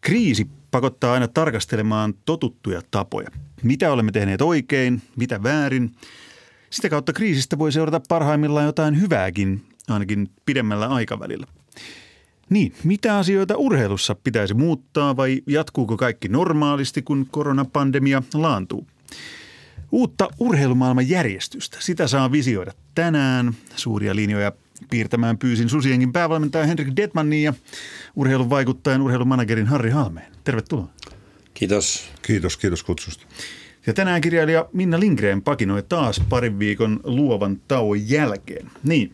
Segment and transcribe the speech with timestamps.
[0.00, 3.28] Kriisi pakottaa aina tarkastelemaan totuttuja tapoja.
[3.62, 5.92] Mitä olemme tehneet oikein, mitä väärin.
[6.70, 11.46] Sitä kautta kriisistä voi seurata parhaimmillaan jotain hyvääkin, ainakin pidemmällä aikavälillä.
[12.50, 18.86] Niin, mitä asioita urheilussa pitäisi muuttaa vai jatkuuko kaikki normaalisti, kun koronapandemia laantuu?
[19.92, 23.54] Uutta urheilumaailman järjestystä, sitä saa visioida tänään.
[23.76, 24.52] Suuria linjoja
[24.90, 27.54] piirtämään pyysin Susienkin päävalmentaja Henrik Detmannin ja
[28.16, 30.32] urheilun vaikuttajan urheilumanagerin Harri Halmeen.
[30.44, 30.88] Tervetuloa.
[31.54, 32.10] Kiitos.
[32.22, 33.26] Kiitos, kiitos kutsusta.
[33.86, 38.70] Ja tänään kirjailija Minna Lindgren pakinoi taas parin viikon luovan tauon jälkeen.
[38.82, 39.12] Niin,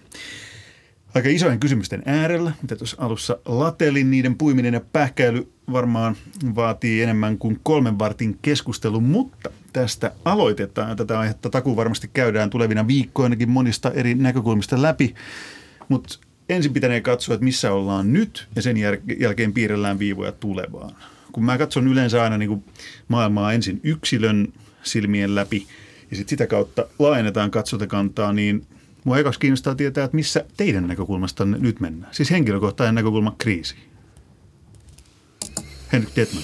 [1.15, 6.17] aika isojen kysymysten äärellä, mitä tuossa alussa latelin, niiden puiminen ja pähkäily varmaan
[6.55, 12.87] vaatii enemmän kuin kolmen vartin keskustelun, mutta tästä aloitetaan tätä aihetta takuu varmasti käydään tulevina
[12.87, 15.15] viikkoinakin monista eri näkökulmista läpi,
[15.89, 16.19] mutta
[16.49, 18.77] ensin pitänee katsoa, että missä ollaan nyt ja sen
[19.19, 20.97] jälkeen piirrellään viivoja tulevaan.
[21.33, 22.65] Kun mä katson yleensä aina niin
[23.09, 25.67] maailmaa ensin yksilön silmien läpi
[26.11, 28.67] ja sitten sitä kautta laajennetaan katsotakantaa, niin
[29.05, 32.15] Mua ekaksi kiinnostaa tietää, että missä teidän näkökulmasta nyt mennään.
[32.15, 33.75] Siis henkilökohtainen näkökulma kriisi.
[35.93, 36.43] Henrik Detman.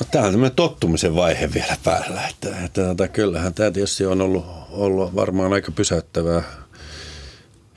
[0.00, 2.26] No, tämä on tämmöinen tottumisen vaihe vielä päällä.
[2.28, 6.42] Että, että, että tota, kyllähän tämä tietysti on ollut, ollut varmaan aika pysäyttävää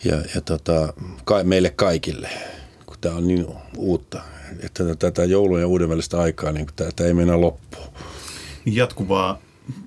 [0.03, 0.93] ja, ja tota,
[1.25, 2.29] ka, meille kaikille,
[2.85, 4.21] kun tämä on niin uutta.
[4.59, 7.87] Että tätä joulun ja uuden välistä aikaa, niin tämä ei mennä loppuun.
[8.65, 9.41] Jatkuvaa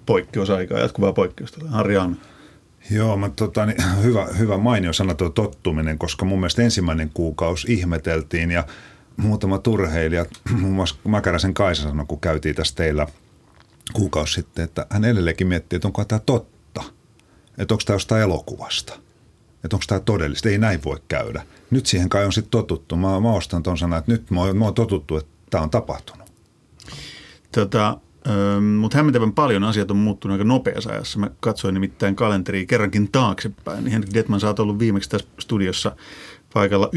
[0.07, 1.61] poikkeusaikaa, jatkuvaa poikkeusta.
[1.69, 2.17] Harri Anna.
[2.91, 7.73] Joo, mä, tota, niin, hyvä, hyvä mainio sana tuo tottuminen, koska mun mielestä ensimmäinen kuukausi
[7.73, 8.65] ihmeteltiin ja
[9.23, 10.27] muutama turheilija,
[10.61, 13.07] muun muassa Mäkäräsen Kaisa sanoi, kun käytiin tässä teillä
[13.93, 16.83] kuukausi sitten, että hän edelleenkin miettii, että onko tämä totta,
[17.59, 18.93] että onko tämä jostain elokuvasta,
[19.65, 21.43] että onko tämä todellista, ei näin voi käydä.
[21.71, 22.97] Nyt siihen kai on sitten totuttu.
[22.97, 25.71] Mä, mä ostan tuon sanan, että nyt mä oon, mä oon totuttu, että tämä on
[25.71, 26.33] tapahtunut.
[27.53, 27.99] Tota,
[28.79, 31.19] mutta hämmentävän paljon asiat on muuttunut aika nopeassa ajassa.
[31.19, 33.87] Mä katsoin nimittäin kalenteria kerrankin taaksepäin.
[33.87, 35.97] Henrik Detman, sä oot ollut viimeksi tässä studiossa
[36.55, 36.91] paikalla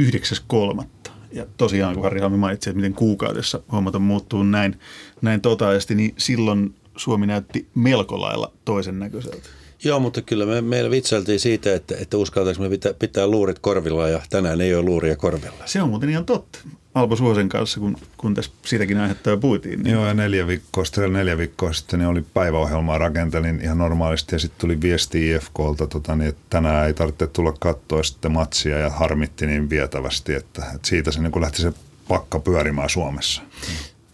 [0.80, 0.86] 9.3.
[1.34, 4.80] Ja tosiaan, kun Harri Halmi mainitsi, että miten kuukaudessa hommat on muuttunut näin,
[5.22, 9.50] näin totaisesti, niin silloin Suomi näytti melko lailla toisen näköiseltä.
[9.84, 14.22] Joo, mutta kyllä me, meillä vitsailtiin siitä, että, että uskaltaisimme pitää, pitää luurit korvilla ja
[14.30, 15.64] tänään ei ole luuria korvilla.
[15.66, 16.60] Se on muuten ihan totta.
[16.96, 19.84] Alpo Suosen kanssa, kun, kun tässä siitäkin aihetta jo puitiin.
[19.84, 19.94] Niin.
[19.94, 24.40] Joo, ja neljä viikkoa sitten, neljä viikkoa sitten niin oli päiväohjelmaa rakentelin ihan normaalisti ja
[24.40, 28.90] sitten tuli viesti IFKlta, tota, niin, että tänään ei tarvitse tulla katsoa sitten matsia ja
[28.90, 31.74] harmitti niin vietävästi, että, että siitä se niin lähti se
[32.08, 33.42] pakka pyörimään Suomessa.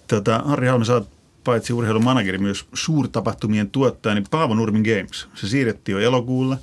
[0.08, 1.10] Tota, Harri Halme, sä oot
[1.44, 5.28] paitsi urheilumanageri myös suurtapahtumien tuottaja, niin Paavo Nurmin Games.
[5.36, 6.58] Se siirrettiin jo elokuulle.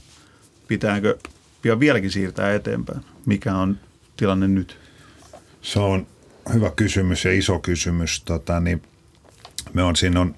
[0.69, 1.19] Pitääkö
[1.63, 3.01] pian vieläkin siirtää eteenpäin?
[3.27, 3.79] Mikä on
[4.17, 4.86] tilanne nyt?
[5.67, 6.07] Se on
[6.55, 8.23] hyvä kysymys ja iso kysymys.
[8.25, 8.83] Tota, niin
[9.73, 10.35] me on siinä on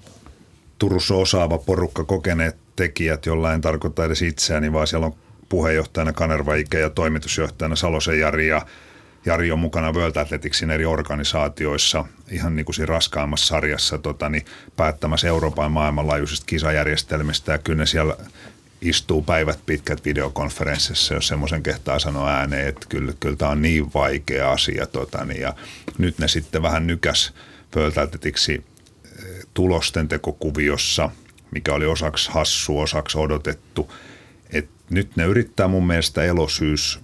[0.79, 5.15] Turussa osaava porukka, kokeneet tekijät, jolla en tarkoita edes itseäni, vaan siellä on
[5.49, 8.61] puheenjohtajana Kanerva Ike ja toimitusjohtajana Salosen Jari ja
[9.25, 14.45] Jari on mukana World Athleticsin eri organisaatioissa ihan niin kuin siinä raskaammassa sarjassa tota, niin
[14.75, 18.15] päättämässä Euroopan maailmanlaajuisista kisajärjestelmistä ja kyllä ne siellä
[18.81, 23.93] istuu päivät pitkät videokonferenssissa, jos semmoisen kehtaa sanoa ääneen, että kyllä, kyllä tämä on niin
[23.93, 24.85] vaikea asia.
[24.85, 25.53] Tota, niin, ja
[25.97, 27.33] nyt ne sitten vähän nykäs
[28.03, 31.09] Athleticsi eh, tulosten tekokuviossa,
[31.51, 33.91] mikä oli osaksi hassu, osaksi odotettu.
[34.49, 36.99] Et nyt ne yrittää mun mielestä elosyys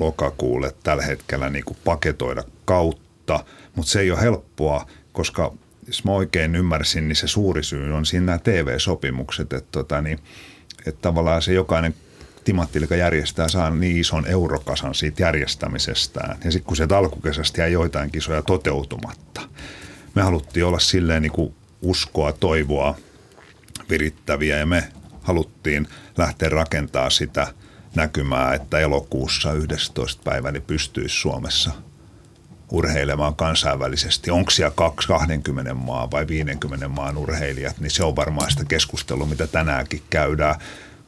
[0.00, 3.44] lokakuulle tällä hetkellä niin kuin paketoida kautta,
[3.74, 5.52] mutta se ei ole helppoa, koska
[5.86, 10.18] jos mä oikein ymmärsin, niin se suuri syy on siinä nämä TV-sopimukset, että, tota, niin,
[10.86, 11.94] että tavallaan se jokainen
[12.44, 16.38] timatti, joka järjestää, saa niin ison eurokasan siitä järjestämisestään.
[16.44, 19.40] Ja sitten kun se alkukesästä jäi joitain kisoja toteutumatta,
[20.14, 22.96] me haluttiin olla silleen niin kuin uskoa, toivoa
[23.90, 24.88] virittäviä ja me
[25.22, 27.46] haluttiin lähteä rakentaa sitä–
[27.96, 30.22] näkymää, että elokuussa 11.
[30.24, 31.70] päivä niin pystyisi Suomessa
[32.70, 34.30] urheilemaan kansainvälisesti.
[34.30, 39.46] Onko siellä 20 maa vai 50 maan urheilijat, niin se on varmaan sitä keskustelua, mitä
[39.46, 40.54] tänäänkin käydään.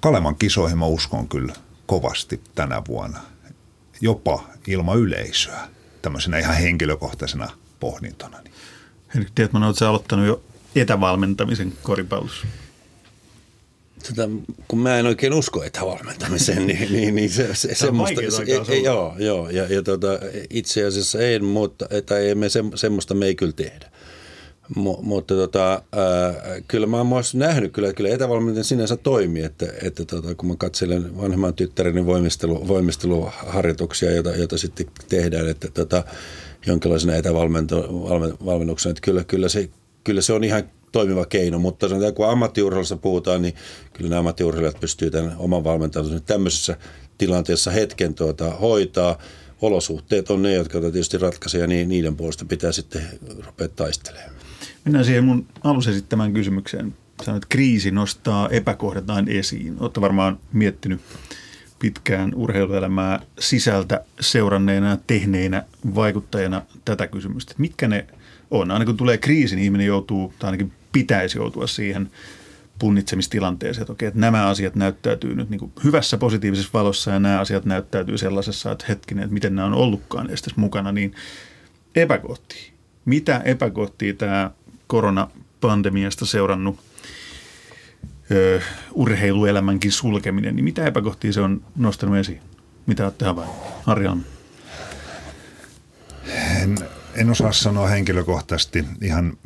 [0.00, 1.53] Kaleman kisoihin mä uskon kyllä
[1.87, 3.21] kovasti tänä vuonna,
[4.00, 5.69] jopa ilman yleisöä,
[6.03, 7.49] tämmöisenä ihan henkilökohtaisena
[7.81, 8.38] pohdintona.
[9.15, 10.43] Henrik Tietman, oletko aloittanut jo
[10.77, 12.47] etävalmentamisen koripallossa?
[14.09, 14.31] Tota,
[14.69, 19.15] kun mä en oikein usko etävalmentamiseen, niin, niin, niin se, se, semmoista, se, ei, joo,
[19.19, 20.09] joo, ja, ja tota,
[20.50, 23.91] itse asiassa ei, mutta että ei me se, semmoista me ei kyllä tehdä.
[24.77, 30.05] M- mutta tota, äh, kyllä mä oon nähnyt, kyllä, kyllä etävalmentajan sinänsä toimii, että, että
[30.05, 36.05] tota, kun mä katselen vanhemman tyttäreni voimistelu, voimisteluharjoituksia, joita, joita sitten tehdään, että tota,
[36.67, 38.91] jonkinlaisena etävalmennuksena.
[38.91, 39.71] Että kyllä, kyllä, se,
[40.05, 43.55] kyllä se on ihan toimiva keino, mutta sanotaan, kun ammattiurheilussa puhutaan, niin
[43.93, 46.76] kyllä nämä ammattiurheilijat pystyvät tämän oman valmentansa tämmöisessä
[47.19, 49.19] tilanteessa hetken tuota, hoitaa.
[49.62, 53.02] Olosuhteet on ne, jotka tietysti ratkaisee ja niiden puolesta pitää sitten
[53.46, 54.31] rupea taistelemaan.
[54.85, 56.94] Mennään siihen mun alussa esittämään kysymykseen.
[57.23, 59.76] Sanoit, että kriisi nostaa epäkohdat aina esiin.
[59.81, 61.00] Olette varmaan miettinyt
[61.79, 65.64] pitkään urheiluelämää sisältä seuranneena, tehneenä,
[65.94, 67.55] vaikuttajana tätä kysymystä.
[67.58, 68.06] Mitkä ne
[68.50, 68.70] on?
[68.70, 72.11] Aina kun tulee kriisi, niin ihminen joutuu, tai ainakin pitäisi joutua siihen
[72.79, 77.64] punnitsemistilanteeseen, että, okei, että nämä asiat näyttäytyy nyt niin hyvässä positiivisessa valossa ja nämä asiat
[77.64, 81.14] näyttäytyy sellaisessa, että hetkinen, että miten nämä on ollutkaan edes mukana, niin
[81.94, 82.73] epäkohtia.
[83.05, 84.50] Mitä epäkohtia tämä
[84.87, 86.81] koronapandemiasta seurannut
[88.31, 88.61] ö,
[88.93, 92.41] urheiluelämänkin sulkeminen, niin mitä epäkohtia se on nostanut esiin?
[92.87, 93.62] Mitä olette havainneet?
[93.82, 94.25] Harjan.
[96.62, 96.79] En,
[97.14, 98.84] en osaa sanoa henkilökohtaisesti.
[99.02, 99.38] Ihan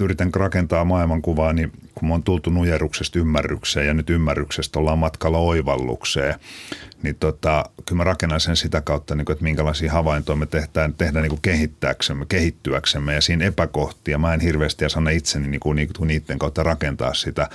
[0.00, 5.38] yritän rakentaa maailmankuvaa, niin kun me on tultu nujeruksesta ymmärrykseen ja nyt ymmärryksestä ollaan matkalla
[5.38, 6.34] oivallukseen,
[7.02, 10.94] niin tota, kyllä mä rakennan sen sitä kautta, niin kuin, että minkälaisia havaintoja me tehdään,
[10.94, 14.18] tehdään niin kuin kehittääksemme, kehittyäksemme ja siinä epäkohtia.
[14.18, 17.48] Mä en hirveästi ja itseni niin kuin, niin kuin niiden kautta rakentaa sitä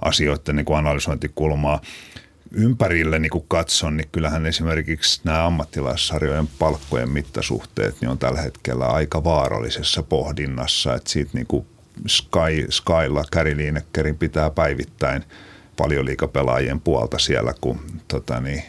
[0.00, 1.80] asioiden niin kuin analysointikulmaa
[2.50, 9.24] ympärille niin katson, niin kyllähän esimerkiksi nämä ammattilaissarjojen palkkojen mittasuhteet niin on tällä hetkellä aika
[9.24, 11.66] vaarallisessa pohdinnassa, että siitä niin kuin
[12.06, 15.24] Sky, Skylla Kari Liinekkerin pitää päivittäin
[15.76, 18.62] paljon liikapelaajien puolta siellä, kun tota niin,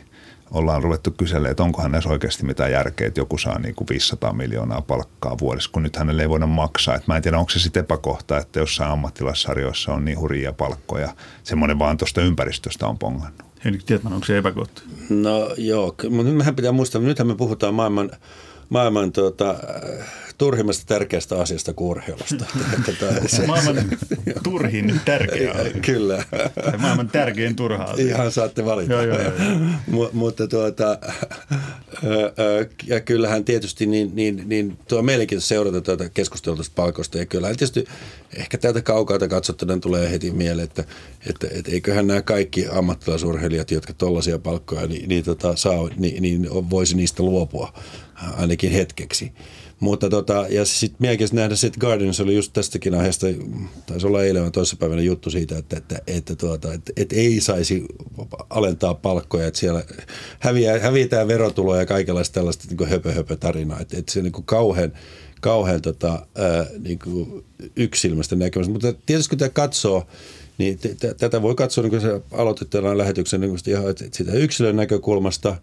[0.51, 4.33] ollaan ruvettu kyselemään, että onkohan näissä oikeasti mitään järkeä, että joku saa niin kuin 500
[4.33, 6.95] miljoonaa palkkaa vuodessa, kun nyt hänelle ei voida maksaa.
[6.95, 11.13] Et mä en tiedä, onko se sitten epäkohta, että jossain ammattilaissarjoissa on niin hurjia palkkoja.
[11.43, 13.48] Semmoinen vaan tuosta ympäristöstä on pongannut.
[13.65, 14.81] Henrik Tietman, onko se epäkohta?
[15.09, 18.11] No joo, mutta mehän pitää muistaa, nythän me puhutaan maailman,
[18.69, 19.55] maailman tuota,
[20.39, 22.45] turhimmasta tärkeästä asiasta kuin urheilusta.
[23.47, 23.75] maailman
[24.43, 25.81] turhin tärkeä asia.
[25.81, 26.23] Kyllä.
[26.63, 28.15] Tai maailman tärkein turha asia.
[28.15, 28.93] Ihan saatte valita.
[28.93, 29.33] joo, joo, joo.
[30.07, 30.99] M- mutta tuota,
[32.87, 37.17] ja kyllähän tietysti niin, niin, niin tuo mielenkiintoista seurata tuota keskustelua tuosta palkosta.
[37.17, 37.85] Ja kyllähän tietysti
[38.35, 40.83] ehkä täältä kaukaa katsottuna tulee heti mieleen, että,
[41.29, 46.49] että, että eiköhän nämä kaikki ammattilaisurheilijat, jotka tuollaisia palkkoja niin, niin tota, saa, niin, niin
[46.69, 47.73] voisi niistä luopua
[48.37, 49.31] ainakin hetkeksi.
[49.79, 53.27] Mutta tota, ja sitten mielenkiintoista nähdä, että Guardians oli just tästäkin aiheesta,
[53.85, 57.85] taisi olla eilen vai toissapäivänä juttu siitä, että, että, että, tuota, että, että ei saisi
[58.49, 59.83] alentaa palkkoja, että siellä
[60.39, 64.93] häviää, häviää verotuloja ja kaikenlaista tällaista niin höpö, höpö tarinaa, että, että se niin kauhean,
[65.41, 66.25] kauhean tota,
[66.79, 66.99] niin
[67.75, 68.73] yksilmästä näkemästä.
[68.73, 70.07] Mutta tietysti kun tämä katsoo,
[70.57, 74.75] niin t- t- tätä voi katsoa, niin kuin se aloitettiin lähetyksen niin ihan, sitä yksilön
[74.75, 75.55] näkökulmasta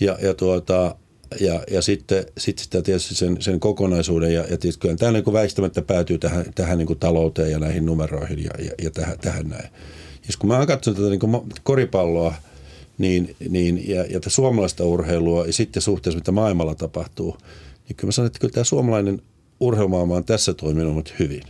[0.00, 0.96] ja, ja tuota,
[1.40, 5.32] ja, ja sitten, sitten sitä tietysti sen, sen kokonaisuuden ja, ja tietysti kyllä tämä niin
[5.32, 9.48] väistämättä päätyy tähän, tähän niin kuin talouteen ja näihin numeroihin ja, ja, ja tähän, tähän
[9.48, 9.68] näin.
[10.28, 12.34] Ja kun mä katson tätä niin kuin koripalloa
[12.98, 17.36] niin, niin, ja, ja tätä suomalaista urheilua ja sitten suhteessa mitä maailmalla tapahtuu,
[17.88, 19.22] niin kyllä mä sanon, että kyllä tämä suomalainen
[19.60, 21.42] urheilumaailma on tässä toiminut hyvin.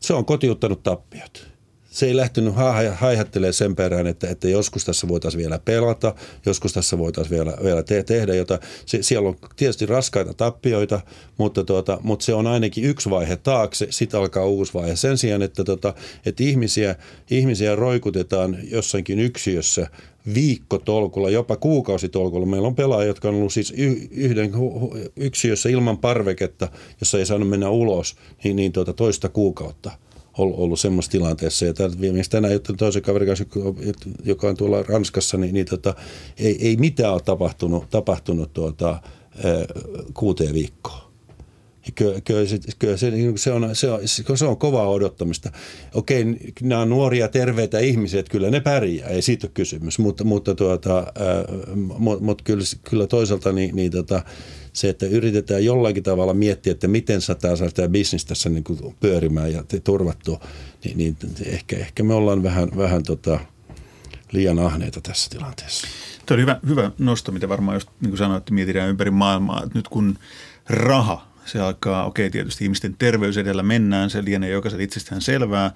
[0.00, 1.48] Se on kotiuttanut tappiot
[1.90, 2.54] se ei lähtenyt
[2.94, 6.14] haihattelemaan sen perään, että, että joskus tässä voitaisiin vielä pelata,
[6.46, 8.58] joskus tässä voitaisiin vielä, vielä te- tehdä jota.
[8.86, 11.00] Se, siellä on tietysti raskaita tappioita,
[11.38, 14.96] mutta, tuota, mutta se on ainakin yksi vaihe taakse, sitten alkaa uusi vaihe.
[14.96, 15.94] Sen sijaan, että, tuota,
[16.26, 16.96] että ihmisiä,
[17.30, 19.86] ihmisiä roikutetaan jossakin yksiössä
[20.34, 22.46] viikkotolkulla, jopa kuukausitolkulla.
[22.46, 23.74] Meillä on pelaajia, jotka on ollut siis
[24.10, 24.52] yhden
[25.16, 26.68] yksiössä ilman parveketta,
[27.00, 29.90] jossa ei saanut mennä ulos, niin, niin tuota, toista kuukautta–
[30.38, 31.64] ollut semmoisessa tilanteessa.
[31.64, 33.44] Ja viimeksi tänään juttelin toisen kaverin kanssa,
[34.24, 35.94] joka on tuolla Ranskassa, niin, niin tota,
[36.38, 39.02] ei, ei mitään ole tapahtunut, tapahtunut tuota,
[40.14, 41.08] kuuteen viikkoon.
[41.94, 44.00] Kyllä, se, niin se, on, se, on,
[44.38, 45.50] se on kovaa odottamista.
[45.94, 46.24] Okei,
[46.62, 49.98] nämä on nuoria, terveitä ihmisiä, että kyllä ne pärjää, ei siitä ole kysymys.
[49.98, 51.12] Mutta, mutta, tuota,
[52.20, 54.22] mutta kyllä, kyllä toisaalta niin, niin tota,
[54.78, 58.96] se, että yritetään jollakin tavalla miettiä, että miten saadaan saada tämä bisnis tässä niin kuin
[59.00, 60.40] pyörimään ja turvattua,
[60.84, 61.16] niin, niin
[61.46, 63.40] ehkä, ehkä me ollaan vähän, vähän tota,
[64.32, 65.86] liian ahneita tässä tilanteessa.
[66.26, 69.62] Tuo on hyvä, hyvä nosto, mitä varmaan just niin kuin sanoit, että mietitään ympäri maailmaa,
[69.62, 70.18] että nyt kun
[70.68, 75.72] raha, se alkaa, okei okay, tietysti ihmisten terveys edellä mennään, se lienee jokaisen itsestään selvää,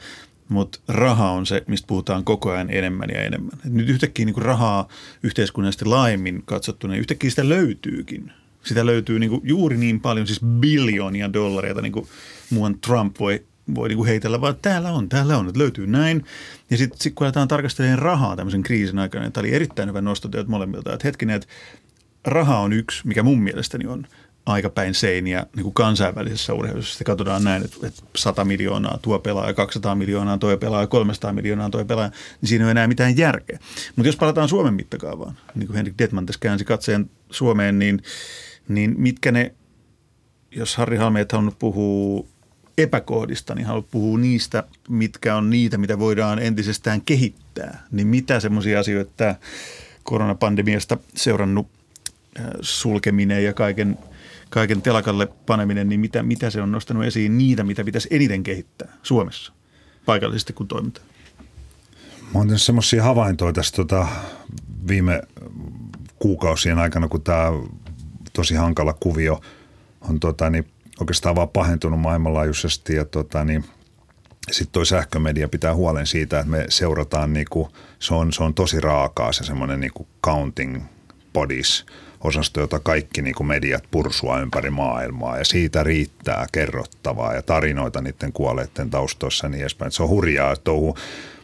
[0.48, 3.58] mutta raha on se, mistä puhutaan koko ajan enemmän ja enemmän.
[3.66, 4.88] Et nyt yhtäkkiä niin rahaa
[5.22, 8.32] yhteiskunnallisesti laajemmin katsottuna, niin yhtäkkiä sitä löytyykin
[8.64, 12.06] sitä löytyy niin kuin juuri niin paljon, siis biljoonia dollareita, niin kuin
[12.50, 16.24] muuan Trump voi, voi niin kuin heitellä, vaan täällä on, täällä on, että löytyy näin.
[16.70, 20.00] Ja sitten sit kun aletaan tarkastelemaan rahaa tämmöisen kriisin aikana, niin tämä oli erittäin hyvä
[20.00, 21.48] nosto teiltä molemmilta, että hetkinen, että
[22.24, 24.06] raha on yksi, mikä mun mielestäni on
[24.46, 26.92] aika päin seiniä niin kuin kansainvälisessä urheilussa.
[26.92, 31.70] Sitten katsotaan näin, että, että 100 miljoonaa tuo pelaaja, 200 miljoonaa tuo pelaaja, 300 miljoonaa
[31.70, 33.58] tuo pelaaja, niin siinä ei ole enää mitään järkeä.
[33.96, 38.02] Mutta jos palataan Suomen mittakaavaan, niin kuin Henrik Detman tässä käänsi katseen Suomeen, niin,
[38.68, 39.54] niin mitkä ne,
[40.50, 42.26] jos Harri Halme et halunnut puhua
[42.78, 47.86] epäkohdista, niin haluat puhua niistä, mitkä on niitä, mitä voidaan entisestään kehittää.
[47.90, 49.34] Niin mitä semmoisia asioita tämä
[50.02, 51.66] koronapandemiasta seurannut
[52.40, 53.98] äh, sulkeminen ja kaiken,
[54.50, 58.92] kaiken telakalle paneminen, niin mitä, mitä se on nostanut esiin niitä, mitä pitäisi eniten kehittää
[59.02, 59.52] Suomessa
[60.06, 61.06] paikallisesti, kun toimitaan?
[62.22, 64.06] Mä oon tehnyt semmoisia havaintoja tästä tota,
[64.88, 65.22] viime
[66.18, 67.46] kuukausien aikana, kun tämä
[68.32, 69.40] tosi hankala kuvio
[70.00, 70.66] on tota, niin
[71.00, 73.64] oikeastaan vaan pahentunut maailmanlaajuisesti ja tota, niin,
[74.50, 78.80] sitten toi sähkömedia pitää huolen siitä, että me seurataan, niinku, se, on, se on tosi
[78.80, 80.82] raakaa se semmoinen niinku counting
[81.32, 81.86] bodies
[82.20, 88.32] osasto, jota kaikki niinku mediat pursua ympäri maailmaa ja siitä riittää kerrottavaa ja tarinoita niiden
[88.32, 89.92] kuolleiden taustoissa ja niin edespäin.
[89.92, 90.96] Se on hurjaa touhu,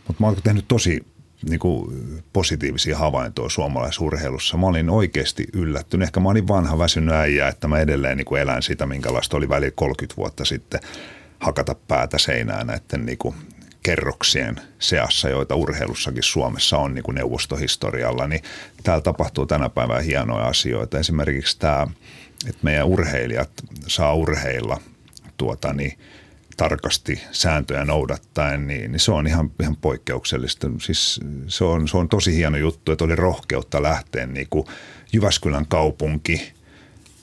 [0.07, 1.07] mutta mä oon tehnyt tosi
[1.42, 1.95] niin kuin
[2.33, 4.57] positiivisia havaintoja suomalaisurheilussa.
[4.57, 6.07] Mä olin oikeasti yllättynyt.
[6.07, 9.49] Ehkä mä olin vanha väsynyt äijä, että mä edelleen niin kuin elän sitä, minkälaista oli
[9.49, 10.80] väli 30 vuotta sitten
[11.40, 13.35] hakata päätä seinään näiden niin kuin
[13.83, 18.42] kerroksien seassa, joita urheilussakin Suomessa on niin kuin neuvostohistorialla, niin
[18.83, 20.99] täällä tapahtuu tänä päivänä hienoja asioita.
[20.99, 21.87] Esimerkiksi tämä,
[22.49, 23.50] että meidän urheilijat
[23.87, 24.80] saa urheilla
[25.37, 25.99] tuota, niin–
[26.59, 30.71] tarkasti sääntöjä noudattaen, niin, niin se on ihan, ihan poikkeuksellista.
[30.81, 34.67] Siis se, on, se on tosi hieno juttu, että oli rohkeutta lähteä niin kuin
[35.12, 36.53] Jyväskylän kaupunki,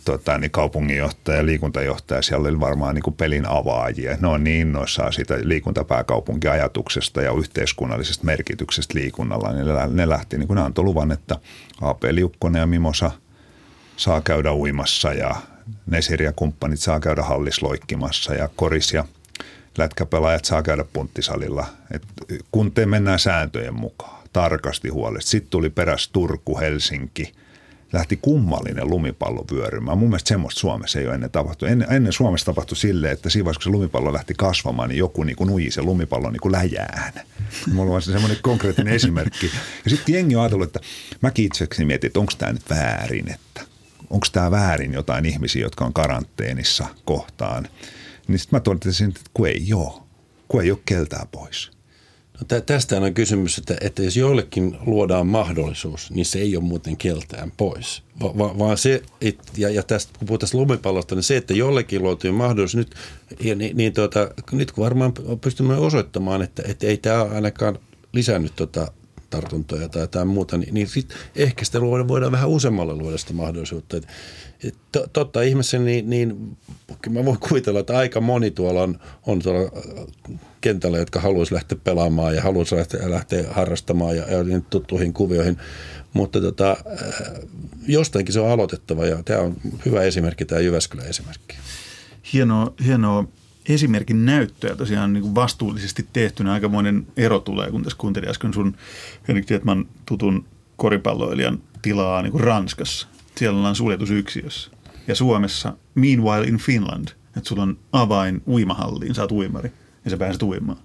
[0.05, 4.17] tota, niin kaupunginjohtaja, liikuntajohtaja, siellä oli varmaan niin kuin pelin avaajia.
[4.21, 9.53] Ne on niin innoissaan siitä liikuntapääkaupunkiajatuksesta ja yhteiskunnallisesta merkityksestä liikunnalla.
[9.53, 11.39] Niin ne lähti, niin kuin ne antoi luvan, että
[11.81, 13.11] AP Liukkonen ja Mimosa
[13.97, 15.35] saa käydä uimassa ja
[15.85, 19.05] Nesir ja kumppanit saa käydä hallisloikkimassa ja Koris ja
[19.77, 21.65] lätkäpelaajat saa käydä punttisalilla.
[21.91, 22.03] Et
[22.51, 25.31] kun te mennään sääntöjen mukaan, tarkasti huolesta.
[25.31, 27.31] Sitten tuli peräs Turku, Helsinki,
[27.93, 29.97] lähti kummallinen lumipallo vyörymään.
[29.97, 31.71] Mun mielestä semmoista Suomessa ei ole ennen tapahtunut.
[31.71, 35.23] Ennen, ennen Suomessa tapahtui silleen, että siinä vaiheessa, kun se lumipallo lähti kasvamaan, niin joku
[35.23, 37.13] niin kuin nuji se lumipallo niin läjään.
[37.73, 39.51] Mulla on semmoinen konkreettinen esimerkki.
[39.83, 40.79] Ja sitten jengi on ajatellut, että
[41.21, 43.61] mäkin itsekseni mietin, että onko tämä nyt väärin, että
[44.09, 47.67] onko tämä väärin jotain ihmisiä, jotka on karanteenissa kohtaan.
[48.27, 50.01] Niin sitten mä totesin, että kun ei ole,
[50.47, 51.71] kun ei ole keltää pois.
[52.39, 56.97] No, tästä on kysymys, että, että jos joillekin luodaan mahdollisuus, niin se ei ole muuten
[56.97, 58.03] keltään pois.
[58.21, 62.03] Va, va, vaan se, et, ja, ja tästä, kun puhutaan lumipallosta, niin se, että jollekin
[62.03, 62.95] luotiin mahdollisuus, nyt,
[63.43, 67.79] ja, niin, niin tuota, nyt kun varmaan pystymme osoittamaan, että, että ei tämä ainakaan
[68.13, 68.91] lisännyt tuota
[69.29, 73.97] tartuntoja tai jotain muuta, niin, niin sit ehkä sitä voidaan vähän useammalle luoda sitä mahdollisuutta.
[73.97, 74.07] Et,
[74.63, 74.75] et,
[75.13, 76.57] totta ihmeessä, niin, niin
[77.09, 81.77] mä voin kuvitella, että aika moni tuolla on, on tuolla äh, kentällä, jotka haluaisi lähteä
[81.83, 85.57] pelaamaan ja haluaisi lähteä, lähteä harrastamaan ja, ja tuttuihin kuvioihin.
[86.13, 87.41] Mutta tota, äh,
[87.87, 89.55] jostainkin se on aloitettava ja tämä on
[89.85, 91.55] hyvä esimerkki, tämä Jyväskylän esimerkki.
[92.33, 93.27] Hienoa, hienoa
[93.69, 98.75] esimerkin näyttöä tosiaan niin kuin vastuullisesti tehtynä aikamoinen ero tulee, kun tässä kuuntelin äsken sun
[99.27, 100.45] Henrik Tietman tutun
[100.75, 103.07] koripalloilijan tilaa niin kuin Ranskassa.
[103.37, 104.71] Siellä ollaan suljetusyksiössä.
[105.07, 107.07] Ja Suomessa, meanwhile in Finland,
[107.37, 109.71] että sulla on avain uimahalliin, sä oot uimari
[110.05, 110.77] ja sä pääset uimaan.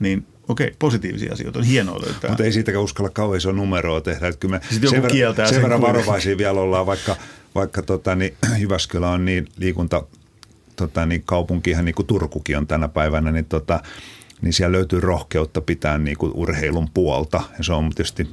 [0.00, 2.30] Niin okei, positiivisia asioita on hienoa löytää.
[2.30, 4.28] Mutta ei siitäkään uskalla kauhean iso numeroa tehdä.
[4.28, 7.16] Että kyllä me sen, verran, sen verran varovaisia vielä ollaan, vaikka,
[7.54, 10.02] vaikka tota, niin, Jyväskylä on niin liikunta
[10.86, 13.82] tota, niin kaupunki ihan niin kuin Turkukin on tänä päivänä, niin, tota,
[14.42, 17.42] niin siellä löytyy rohkeutta pitää niin kuin urheilun puolta.
[17.58, 18.28] Ja se on tietysti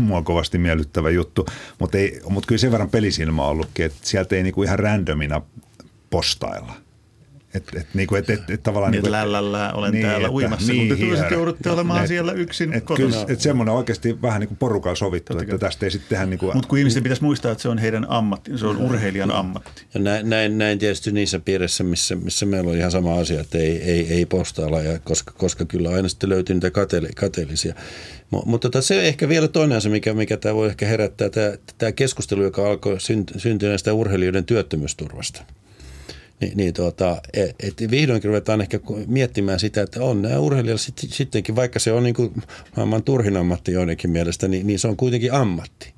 [0.00, 1.46] mua kovasti miellyttävä juttu,
[1.78, 5.42] mutta, mutta kyllä sen verran pelisilmä on ollutkin, että sieltä ei niin kuin ihan randomina
[6.10, 6.72] postailla–
[7.56, 8.92] että et, niinku, et, et, et, tavallaan...
[8.92, 12.08] Niin, niinku, lällällä olen niin, täällä että, uimassa, niin, kun te toiset joudutte olemaan et,
[12.08, 13.08] siellä yksin et, kotona.
[13.08, 16.26] Kyllä, että semmoinen oikeasti vähän niin kuin porukalla sovittu, Totta että tästä ei sitten tehdä
[16.26, 16.56] niin kuin...
[16.56, 19.82] Mutta kun ihmisten pitäisi muistaa, että se on heidän ammatti, se on urheilijan ammatti.
[19.94, 23.58] Ja näin, näin, näin tietysti niissä piirissä, missä, missä meillä on ihan sama asia, että
[23.58, 27.74] ei, ei, ei postailla, ja koska, koska kyllä aina sitten löytyy niitä kateli, kateellisia.
[28.30, 31.92] Mutta tota, se ehkä vielä toinen asia, mikä, mikä tämä voi ehkä herättää, tämä, tämä
[31.92, 32.96] keskustelu, joka alkoi
[33.36, 35.44] syntyä näistä urheilijoiden työttömyysturvasta
[36.40, 41.56] niin, niin tuota, et vihdoinkin ruvetaan ehkä miettimään sitä, että on nämä urheilijat sit, sittenkin,
[41.56, 42.42] vaikka se on niin kuin
[42.76, 45.96] maailman turhin ammatti joidenkin mielestä, niin, niin se on kuitenkin ammatti.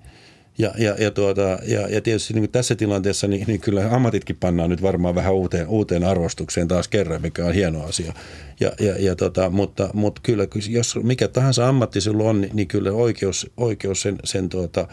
[0.59, 4.71] Ja, ja, ja, tuota, ja, ja tietysti niin tässä tilanteessa niin, niin kyllä ammatitkin pannaan
[4.71, 8.13] nyt varmaan vähän uuteen, uuteen arvostukseen taas kerran, mikä on hieno asia.
[8.61, 12.69] Ja, ja, ja tota, mutta, mutta kyllä, jos mikä tahansa ammatti sinulla on, niin, niin
[12.69, 14.89] kyllä oikeus, oikeus sen, sen tuota,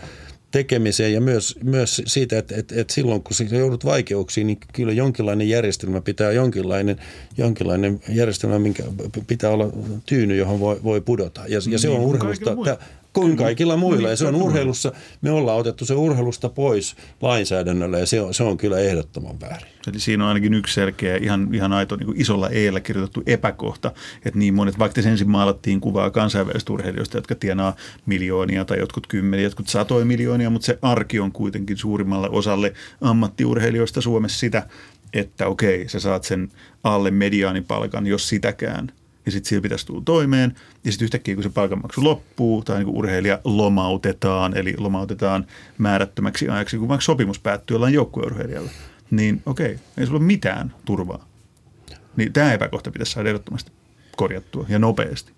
[0.55, 5.49] tekemiseen ja myös, myös siitä, että, että, että silloin kun joudut vaikeuksiin, niin kyllä jonkinlainen
[5.49, 6.97] järjestelmä pitää, jonkinlainen,
[7.37, 8.83] jonkinlainen järjestelmä, minkä
[9.27, 9.69] pitää olla
[10.05, 11.41] tyyny, johon voi, voi pudota.
[11.47, 12.57] Ja, ja se on niin, urheilusta,
[13.15, 14.09] kuin kaikilla muilla.
[14.09, 14.91] Ja se on urheilussa,
[15.21, 19.67] me ollaan otettu se urheilusta pois lainsäädännöllä ja se on, se on kyllä ehdottoman väärin.
[19.87, 23.91] Eli siinä on ainakin yksi selkeä, ihan, ihan aito niin kuin isolla eellä kirjoitettu epäkohta,
[24.25, 29.43] että niin monet, vaikka ensin maalattiin kuvaa kansainvälisistä urheilijoista, jotka tienaa miljoonia tai jotkut kymmeniä,
[29.43, 34.67] jotkut satoja miljoonia, mutta se arki on kuitenkin suurimmalle osalle ammattiurheilijoista Suomessa sitä,
[35.13, 36.49] että okei, sä saat sen
[36.83, 38.91] alle mediaanipalkan, jos sitäkään–
[39.25, 40.55] ja sitten sillä pitäisi tulla toimeen.
[40.83, 45.45] Ja sitten yhtäkkiä, kun se palkanmaksu loppuu tai niin urheilija lomautetaan, eli lomautetaan
[45.77, 48.69] määrättömäksi ajaksi, kun vaikka sopimus päättyy jollain joukkueurheilijalla,
[49.11, 51.27] niin okei, ei sulla ole mitään turvaa.
[52.15, 53.71] Niin tämä epäkohta pitäisi saada ehdottomasti
[54.15, 55.31] korjattua ja nopeasti.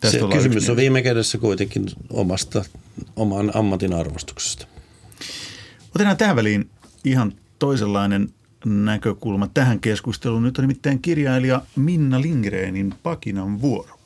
[0.00, 2.64] Tästä se kysymys on viime kädessä kuitenkin omasta,
[3.16, 4.66] oman ammatin arvostuksesta.
[5.94, 6.70] Otetaan tähän väliin
[7.04, 8.28] ihan toisenlainen
[8.64, 10.42] näkökulma tähän keskusteluun.
[10.42, 13.98] Nyt on nimittäin kirjailija Minna Lindgrenin Pakinan vuoro.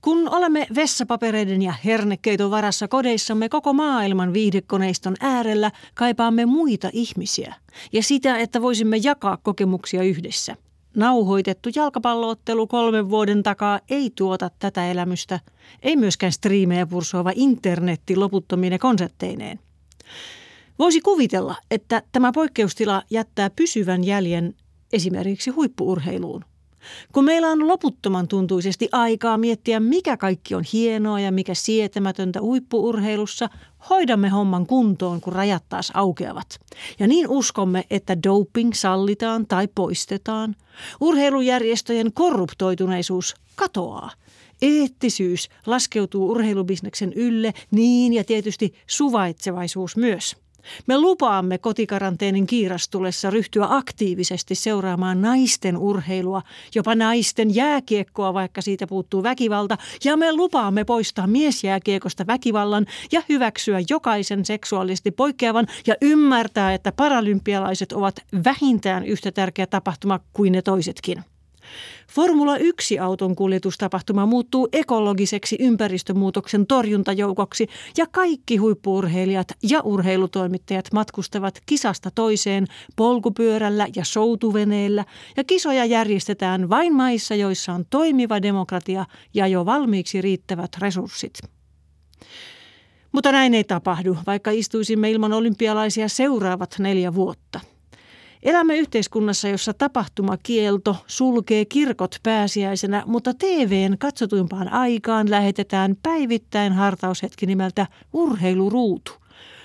[0.00, 7.54] Kun olemme vessapapereiden ja hernekeiton varassa kodeissamme koko maailman viihdekoneiston äärellä, kaipaamme muita ihmisiä
[7.92, 10.56] ja sitä, että voisimme jakaa kokemuksia yhdessä.
[10.96, 15.40] Nauhoitettu jalkapalloottelu kolmen vuoden takaa ei tuota tätä elämystä,
[15.82, 19.60] ei myöskään striimejä pursoava internetti loputtomine konsertteineen.
[20.78, 24.54] Voisi kuvitella, että tämä poikkeustila jättää pysyvän jäljen
[24.92, 26.44] esimerkiksi huippuurheiluun.
[27.12, 33.48] Kun meillä on loputtoman tuntuisesti aikaa miettiä, mikä kaikki on hienoa ja mikä sietämätöntä huippuurheilussa,
[33.90, 36.60] hoidamme homman kuntoon, kun rajat taas aukeavat.
[36.98, 40.56] Ja niin uskomme, että doping sallitaan tai poistetaan.
[41.00, 44.10] Urheilujärjestöjen korruptoituneisuus katoaa.
[44.62, 50.36] Eettisyys laskeutuu urheilubisneksen ylle, niin ja tietysti suvaitsevaisuus myös–
[50.86, 56.42] me lupaamme kotikaranteenin kiirastulessa ryhtyä aktiivisesti seuraamaan naisten urheilua,
[56.74, 63.78] jopa naisten jääkiekkoa, vaikka siitä puuttuu väkivalta, ja me lupaamme poistaa miesjääkiekosta väkivallan ja hyväksyä
[63.90, 71.24] jokaisen seksuaalisesti poikkeavan ja ymmärtää, että paralympialaiset ovat vähintään yhtä tärkeä tapahtuma kuin ne toisetkin.
[72.12, 82.66] Formula 1-auton kuljetustapahtuma muuttuu ekologiseksi ympäristömuutoksen torjuntajoukoksi ja kaikki huippuurheilijat ja urheilutoimittajat matkustavat kisasta toiseen
[82.96, 85.04] polkupyörällä ja soutuveneellä
[85.36, 91.38] ja kisoja järjestetään vain maissa, joissa on toimiva demokratia ja jo valmiiksi riittävät resurssit.
[93.12, 97.60] Mutta näin ei tapahdu, vaikka istuisimme ilman olympialaisia seuraavat neljä vuotta–
[98.44, 107.86] Elämme yhteiskunnassa, jossa tapahtumakielto sulkee kirkot pääsiäisenä, mutta TVn katsotuimpaan aikaan lähetetään päivittäin hartaushetki nimeltä
[108.12, 109.12] Urheiluruutu.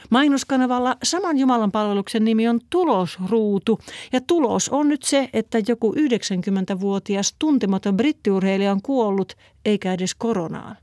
[0.10, 3.80] Mainoskanavalla saman Jumalan palveluksen nimi on Tulosruutu
[4.14, 9.34] ja tulos on nyt se, että joku 90-vuotias tuntematon brittiurheilija on kuollut
[9.66, 10.78] eikä edes koronaan.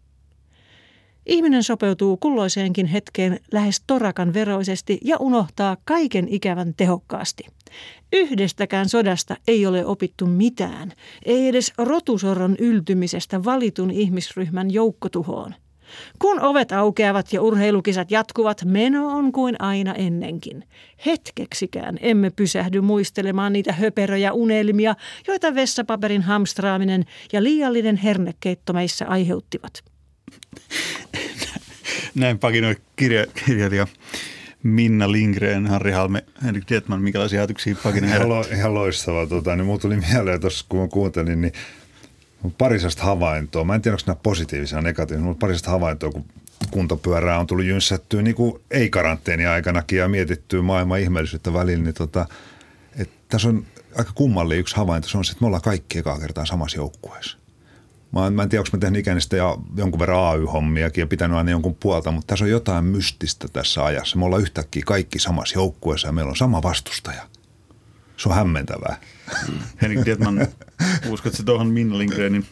[1.26, 7.44] Ihminen sopeutuu kulloiseenkin hetkeen lähes torakan veroisesti ja unohtaa kaiken ikävän tehokkaasti.
[8.12, 10.92] Yhdestäkään sodasta ei ole opittu mitään,
[11.24, 15.54] ei edes rotusorron yltymisestä valitun ihmisryhmän joukkotuhoon.
[16.18, 20.64] Kun ovet aukeavat ja urheilukisat jatkuvat, meno on kuin aina ennenkin.
[21.06, 24.94] Hetkeksikään emme pysähdy muistelemaan niitä höperöjä unelmia,
[25.28, 29.95] joita vessapaperin hamstraaminen ja liiallinen hernekeitto meissä aiheuttivat.
[32.14, 33.86] Näin pakinoi kirja, kirjailija
[34.62, 39.26] Minna Lindgren, Harri Halme, Henrik Dietman, minkälaisia ajatuksia pakina Ihan, lo, ihan loistavaa.
[39.26, 41.52] Tota, niin mulla tuli mieleen tuossa, kun mä kuuntelin, niin
[42.58, 43.64] parisesta havaintoa.
[43.64, 46.24] Mä en tiedä, onko nämä positiivisia negatiivisia, mutta parisesta havaintoa, kun
[46.70, 52.26] kuntopyörää on tullut jynssättyä niin kuin ei-karanteeni aikanakin ja mietittyä maailman ihmeellisyyttä välillä, niin tota,
[52.98, 53.66] että tässä on
[53.98, 55.08] aika kummallinen yksi havainto.
[55.08, 57.38] Se on se, että me ollaan kaikki ekaa kertaa samassa joukkueessa.
[58.12, 61.50] Mä, mä en tiedä, onko mä tehnyt ikäistä ja jonkun verran AY-hommiakin ja pitänyt aina
[61.50, 64.18] jonkun puolta, mutta tässä on jotain mystistä tässä ajassa.
[64.18, 67.22] Me ollaan yhtäkkiä kaikki samassa joukkueessa ja meillä on sama vastustaja.
[68.16, 68.96] Se on hämmentävää.
[69.82, 70.48] Henrik Dietman,
[71.10, 72.46] uskotko tuohon Minna Lindgrenin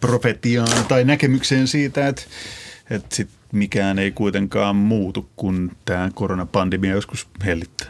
[0.00, 2.22] profetiaan tai näkemykseen siitä, että,
[2.90, 7.88] että sit mikään ei kuitenkaan muutu, kun tämä koronapandemia joskus hellittää?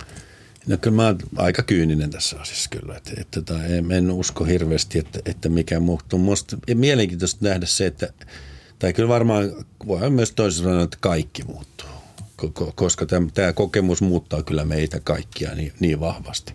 [0.70, 3.64] No kyllä mä oon aika kyyninen tässä asiassa kyllä, että, että, että tota,
[3.96, 6.18] en usko hirveästi, että, että mikä muuttuu.
[6.18, 8.12] Musta mielenkiintoista nähdä se, että,
[8.78, 9.50] tai kyllä varmaan
[9.87, 11.88] voi myös toisaalta sanoa, että kaikki muuttuu,
[12.74, 16.52] koska tämä, tämä kokemus muuttaa kyllä meitä kaikkia niin, niin vahvasti.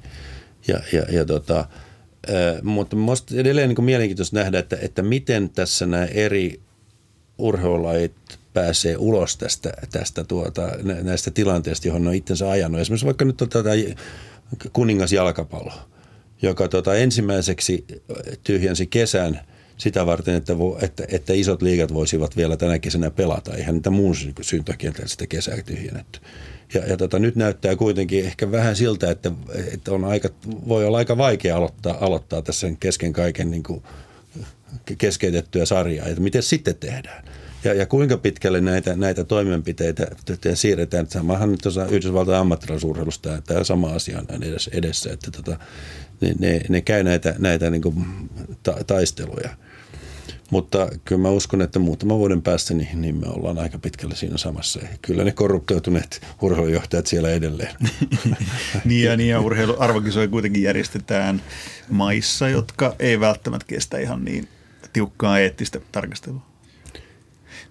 [0.68, 1.68] Ja, ja, ja tota,
[2.64, 6.62] mutta minusta edelleen niin mielenkiintoista nähdä, että, että miten tässä nämä eri
[7.38, 10.70] urheilulajit pääsee ulos tästä, tästä tuota,
[11.02, 12.82] näistä tilanteista, johon ne on itsensä ajanut.
[12.82, 13.70] Esimerkiksi vaikka nyt on tätä
[14.74, 15.74] kuningasjalkapallo,
[16.42, 17.86] joka tuota, ensimmäiseksi
[18.44, 19.40] tyhjensi kesän–
[19.78, 23.56] sitä varten, että, että, että isot liigat voisivat vielä tänä kesänä pelata.
[23.56, 26.20] Eihän niitä muun syyn takia sitä kesää tyhjennetty.
[26.74, 29.32] Ja, ja tota, nyt näyttää kuitenkin ehkä vähän siltä, että,
[29.74, 30.30] että on aika,
[30.68, 33.84] voi olla aika vaikea aloittaa, aloittaa tässä kesken kaiken niin kuin
[34.98, 36.08] keskeytettyä sarjaa.
[36.08, 37.26] Että miten sitten tehdään?
[37.66, 40.08] Ja, ja kuinka pitkälle näitä, näitä toimenpiteitä
[40.54, 41.08] siirretään.
[41.10, 45.58] Samahan nyt tuossa Yhdysvaltain ammattilaisurheilusta tämä sama asia on edessä, edessä että tota,
[46.22, 48.06] ne, ne, ne käy näitä, näitä niin kuin
[48.64, 49.50] ta, taisteluja.
[50.52, 54.38] Mutta kyllä mä uskon, että muutaman vuoden päästä niin, niin me ollaan aika pitkälle siinä
[54.38, 54.80] samassa.
[55.02, 57.76] Kyllä ne korruptoituneet urheilujohtajat siellä edelleen.
[58.86, 61.42] niin ja, niin ja urheiluarvokisoja kuitenkin järjestetään
[61.90, 64.48] maissa, jotka ei välttämättä kestä ihan niin
[64.94, 66.55] tiukkaa eettistä tarkastelua.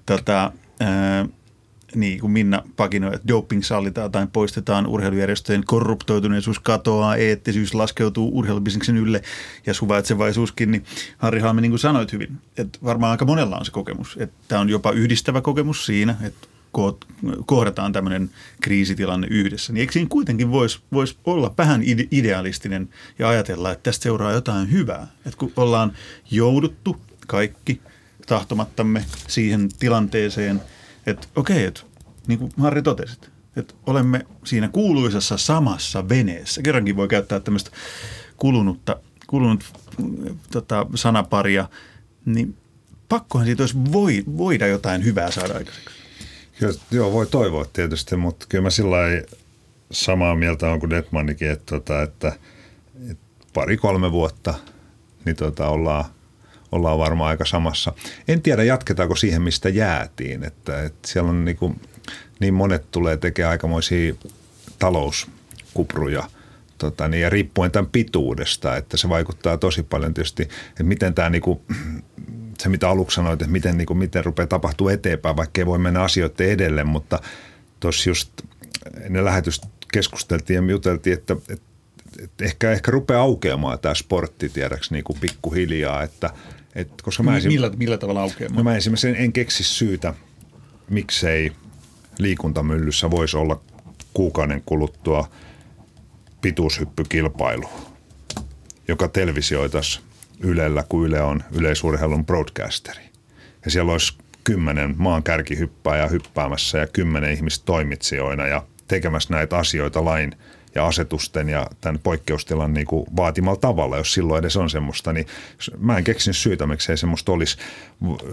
[0.06, 1.26] Tota, ää,
[1.94, 8.96] niin kuin Minna pakinoi, että doping sallitaan tai poistetaan urheilujärjestöjen korruptoituneisuus katoaa, eettisyys laskeutuu urheilubisneksen
[8.96, 9.22] ylle
[9.66, 10.84] ja suvaitsevaisuuskin, niin
[11.18, 14.60] Harri Halme, niin kuin sanoit hyvin, että varmaan aika monella on se kokemus, että tämä
[14.60, 16.48] on jopa yhdistävä kokemus siinä, että
[17.46, 22.88] kohdataan tämmöinen kriisitilanne yhdessä, niin eikö siinä kuitenkin voisi vois olla vähän idealistinen
[23.18, 25.92] ja ajatella, että tästä seuraa jotain hyvää, että kun ollaan
[26.30, 27.80] jouduttu kaikki
[28.26, 30.62] tahtomattamme siihen tilanteeseen–
[31.06, 31.80] että okei, että
[32.26, 36.62] niin kuin Harri totesit, että olemme siinä kuuluisassa samassa veneessä.
[36.62, 37.70] Kerrankin voi käyttää tämmöistä
[38.36, 39.64] kulunutta, kulunut
[40.50, 41.68] tota, sanaparia,
[42.24, 42.56] niin
[43.08, 45.94] pakkohan siitä olisi voi, voida jotain hyvää saada aikaiseksi.
[46.58, 48.96] Kyllä, joo, voi toivoa tietysti, mutta kyllä mä sillä
[49.90, 52.32] samaa mieltä on kuin Detmanikin, että, tota, että,
[53.10, 54.54] että pari-kolme vuotta
[55.24, 56.04] niin tota, ollaan
[56.74, 57.92] ollaan varmaan aika samassa.
[58.28, 60.44] En tiedä, jatketaanko siihen, mistä jäätiin.
[60.44, 61.80] Että, että siellä on niin, kuin,
[62.40, 64.14] niin monet tulee tekemään aikamoisia
[64.78, 66.24] talouskupruja
[66.78, 71.30] tota, niin, ja riippuen tämän pituudesta, että se vaikuttaa tosi paljon tietysti, että miten tämä
[71.30, 71.60] niin kuin,
[72.60, 75.78] se mitä aluksi sanoit, että miten, niin kuin, miten rupeaa tapahtuu eteenpäin, vaikka ei voi
[75.78, 77.20] mennä asioiden edelle, mutta
[77.80, 78.30] tuossa just
[79.08, 81.66] ne lähetystä keskusteltiin ja juteltiin, että, että,
[82.22, 86.30] että ehkä, ehkä rupeaa aukeamaan tämä sportti, tiedäks, kuin pikkuhiljaa, että–
[86.74, 87.52] et, koska mä esim...
[87.52, 88.52] millä, millä tavalla aukeaa?
[88.52, 90.14] No mä esimerkiksi en, en keksi syytä,
[90.90, 91.52] miksei
[92.18, 93.60] liikuntamyllyssä voisi olla
[94.14, 95.30] kuukauden kuluttua
[96.40, 97.68] pituushyppykilpailu,
[98.88, 100.04] joka televisioitaisiin
[100.40, 103.02] Ylellä, kun Yle on yleisurheilun broadcasteri.
[103.64, 110.04] Ja siellä olisi kymmenen maan kärkihyppääjää hyppäämässä ja kymmenen ihmistä toimitsijoina ja tekemässä näitä asioita
[110.04, 110.36] lain–
[110.74, 115.26] ja asetusten ja tämän poikkeustilan niin kuin vaatimalla tavalla, jos silloin edes on semmoista, niin
[115.78, 117.56] mä en keksin syytä, miksei semmoista olisi.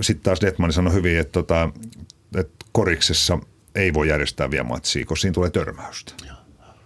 [0.01, 1.69] Sitten taas Detmani sanoi hyvin, että, tota,
[2.38, 3.39] että koriksessa
[3.75, 6.13] ei voi järjestää vielä matsia, koska siinä tulee törmäystä.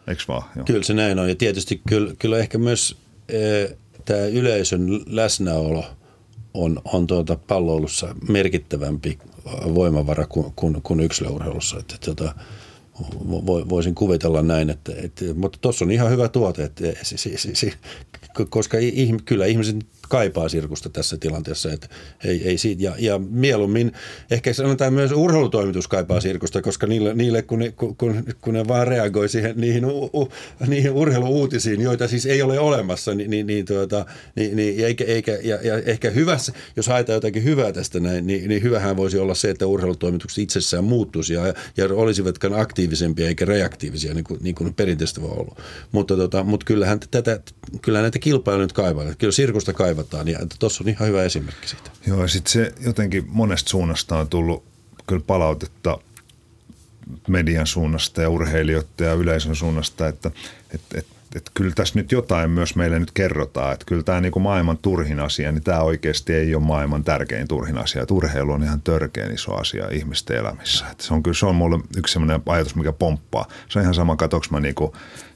[0.07, 0.43] Eikö vaan?
[0.55, 0.65] Joo.
[0.65, 2.97] Kyllä se näin on ja tietysti kyllä, kyllä ehkä myös
[3.29, 3.67] e,
[4.05, 5.85] tämä yleisön läsnäolo
[6.53, 9.19] on, on tuota palloilussa merkittävämpi
[9.75, 11.79] voimavara kuin, kuin, kuin yksilöurheilussa.
[11.79, 12.35] Että, tuota,
[13.69, 16.83] voisin kuvitella näin, että, että mutta tuossa on ihan hyvä tuote, että,
[18.49, 18.77] koska
[19.25, 19.75] kyllä ihmiset
[20.09, 21.73] kaipaa sirkusta tässä tilanteessa.
[21.73, 21.87] Että
[22.23, 22.83] ei, ei siitä.
[22.83, 23.91] Ja, ja mieluummin
[24.31, 28.87] ehkä sanotaan myös urheilutoimitus kaipaa sirkusta, koska niille, niille kun, ne, kun, kun ne vaan
[28.87, 30.29] reagoi siihen, niihin, u, u,
[30.67, 35.39] niihin urheiluuutisiin, joita siis ei ole olemassa, niin, niin, niin, tuota, niin, niin eikä, eikä,
[35.43, 39.33] ja, ja ehkä hyvässä, jos haetaan jotakin hyvää tästä näin, niin, niin hyvähän voisi olla
[39.33, 44.73] se, että urheilutoimitukset itsessään muuttuisi ja, ja olisivatkaan aktiivisempia eikä reaktiivisia, niin kuin, niin kuin
[44.73, 45.55] perinteistä voi olla.
[45.91, 47.39] Mutta, tota, mutta kyllähän, tätä,
[47.81, 49.05] kyllähän näitä kilpailuja nyt kaivaa.
[49.17, 50.27] Kyllä sirkusta kaivaa kaivataan.
[50.27, 51.91] Ja tuossa on ihan hyvä esimerkki siitä.
[52.07, 54.63] Joo, ja sitten se jotenkin monesta suunnasta on tullut
[55.07, 55.97] kyllä palautetta
[57.27, 60.31] median suunnasta ja urheilijoiden ja yleisön suunnasta, että,
[60.73, 64.41] että, että että kyllä tässä nyt jotain myös meille nyt kerrotaan, että kyllä tämä niin
[64.41, 68.01] maailman turhin asia, niin tämä oikeasti ei ole maailman tärkein turhin asia.
[68.01, 70.85] Että urheilu on ihan törkeän iso asia ihmisten elämissä.
[70.99, 73.47] Se on kyllä se on mulle yksi sellainen ajatus, mikä pomppaa.
[73.69, 74.75] Se on ihan sama, katsoinko mä niin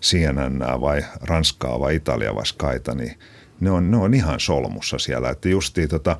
[0.01, 3.19] CNN vai Ranskaa vai Italia vai Skyta, niin–
[3.59, 5.29] ne on, ne on ihan solmussa siellä.
[5.29, 6.17] Että justiin tota,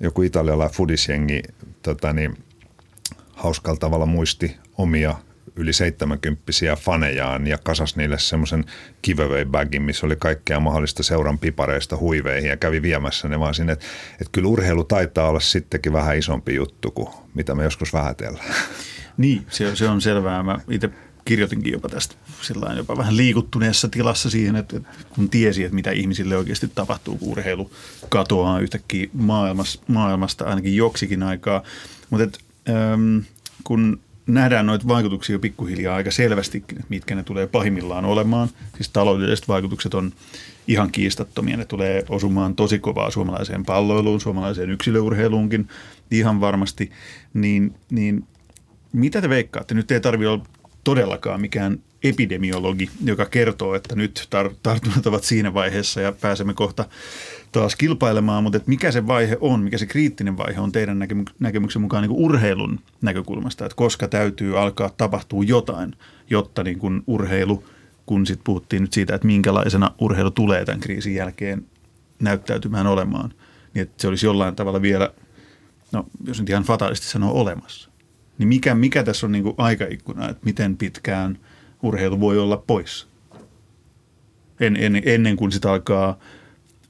[0.00, 1.42] joku italialainen fudisjengi
[1.82, 2.36] tota, niin,
[3.32, 5.14] hauskalla tavalla muisti omia
[5.56, 6.42] yli 70
[6.78, 8.64] fanejaan ja kasas niille semmoisen
[9.02, 13.72] giveaway bagin, missä oli kaikkea mahdollista seuran pipareista huiveihin ja kävi viemässä ne vaan sinne.
[13.72, 13.86] Että
[14.20, 18.54] et kyllä urheilu taitaa olla sittenkin vähän isompi juttu kuin mitä me joskus vähätellään.
[19.16, 20.42] Niin, se, se on selvää.
[20.42, 20.90] Mä itse
[21.24, 24.80] kirjoitinkin jopa tästä sillä jopa vähän liikuttuneessa tilassa siihen, että
[25.14, 27.70] kun tiesi, että mitä ihmisille oikeasti tapahtuu, kun urheilu
[28.08, 31.62] katoaa yhtäkkiä maailmasta, maailmasta ainakin joksikin aikaa.
[32.10, 33.22] Mutta et, äm,
[33.64, 38.48] kun nähdään noita vaikutuksia jo pikkuhiljaa aika selvästi, mitkä ne tulee pahimmillaan olemaan.
[38.74, 40.12] Siis taloudelliset vaikutukset on
[40.68, 41.56] ihan kiistattomia.
[41.56, 45.68] Ne tulee osumaan tosi kovaa suomalaiseen palloiluun, suomalaiseen yksilöurheiluunkin
[46.10, 46.90] ihan varmasti.
[47.34, 48.24] Niin, niin
[48.92, 49.74] mitä te veikkaatte?
[49.74, 50.44] Nyt ei tarvitse olla
[50.84, 56.84] todellakaan mikään epidemiologi, joka kertoo, että nyt tar- tartunnat ovat siinä vaiheessa ja pääsemme kohta
[57.52, 61.82] taas kilpailemaan, mutta mikä se vaihe on, mikä se kriittinen vaihe on teidän näkemy- näkemyksen
[61.82, 65.94] mukaan niin kuin urheilun näkökulmasta, että koska täytyy alkaa tapahtua jotain,
[66.30, 67.64] jotta niin kuin urheilu,
[68.06, 71.66] kun sitten puhuttiin nyt siitä, että minkälaisena urheilu tulee tämän kriisin jälkeen
[72.20, 73.34] näyttäytymään olemaan,
[73.74, 75.10] niin että se olisi jollain tavalla vielä,
[75.92, 77.91] no jos nyt ihan fataalisti sanoo, olemassa.
[78.38, 81.38] Niin mikä, mikä tässä on niin kuin aikaikkuna, että miten pitkään
[81.82, 83.06] urheilu voi olla pois?
[84.60, 86.18] En, en, ennen kuin sitä alkaa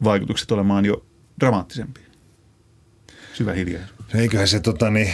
[0.05, 1.05] vaikutukset olemaan jo
[1.41, 2.05] dramaattisempia.
[3.33, 4.01] Syvä hiljaisuus.
[4.15, 5.11] Eiköhän se tota niin,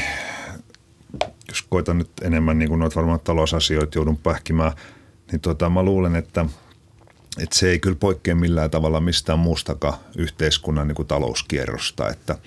[1.48, 4.72] jos koitan nyt enemmän niin kuin noita varmaan talousasioita joudun pähkimään,
[5.32, 6.46] niin tota, mä luulen, että,
[7.38, 12.10] että se ei kyllä poikkea millään tavalla mistään muustakaan yhteiskunnan niin kuin talouskierrosta.
[12.10, 12.38] Että,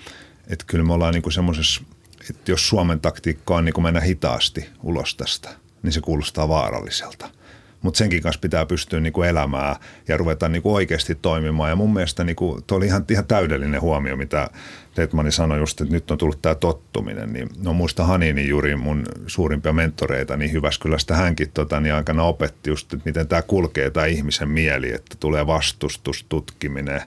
[0.46, 1.82] että kyllä me ollaan niin semmoisessa,
[2.30, 5.50] että jos Suomen taktiikka on niin kuin mennä hitaasti ulos tästä,
[5.82, 7.30] niin se kuulostaa vaaralliselta–
[7.82, 9.76] mutta senkin kanssa pitää pystyä niinku elämään
[10.08, 11.70] ja ruveta niinku oikeasti toimimaan.
[11.70, 14.50] Ja mun mielestä niinku, tuo oli ihan, ihan täydellinen huomio, mitä
[14.96, 17.32] Letmani sanoi just, että nyt on tullut tämä tottuminen.
[17.32, 22.70] Niin, no muista Hanini juuri mun suurimpia mentoreita, niin Hyväskylästä hänkin tota, niin aikana opetti
[22.70, 27.02] just, että miten tämä kulkee tämä ihmisen mieli, että tulee vastustus, tutkiminen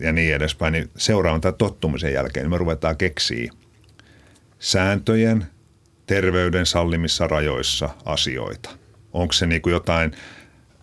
[0.00, 0.72] ja niin edespäin.
[0.72, 3.52] Niin seuraavan tämän tottumisen jälkeen niin me ruvetaan keksiä
[4.64, 5.46] sääntöjen,
[6.06, 8.70] terveyden sallimissa rajoissa asioita–
[9.14, 10.12] onko se niin jotain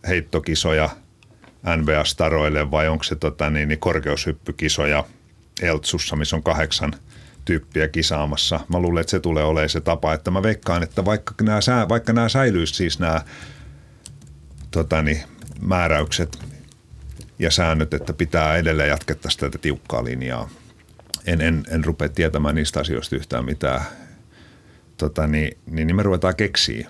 [0.08, 0.90] heittokisoja
[1.78, 5.04] NBA-staroille vai onko se tota, niin, niin korkeushyppykisoja
[5.62, 6.94] Eltsussa, missä on kahdeksan
[7.46, 8.60] tyyppiä kisaamassa.
[8.70, 12.14] Mä luulen, että se tulee olemaan se tapa, että mä veikkaan, että vaikka nämä, vaikka
[12.14, 13.22] nämä säilyisi siis nämä
[14.72, 15.24] tota, niin,
[15.62, 16.40] määräykset
[17.40, 20.50] ja säännöt, että pitää edelleen jatkettaisiin tätä tiukkaa linjaa.
[21.26, 23.82] En, en, en rupea tietämään niistä asioista yhtään mitään.
[24.98, 26.90] Tota, niin, niin, niin me ruvetaan keksiä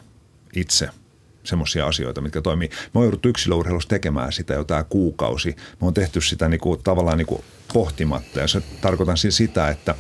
[0.53, 0.89] itse–
[1.43, 2.69] semmoisia asioita, mitkä toimii.
[2.93, 5.55] Me on jouduttu yksilöurheilussa tekemään sitä jo tämä kuukausi.
[5.81, 9.95] Me on tehty sitä niinku, tavallaan niinku pohtimatta ja se tarkoitan siis sitä, että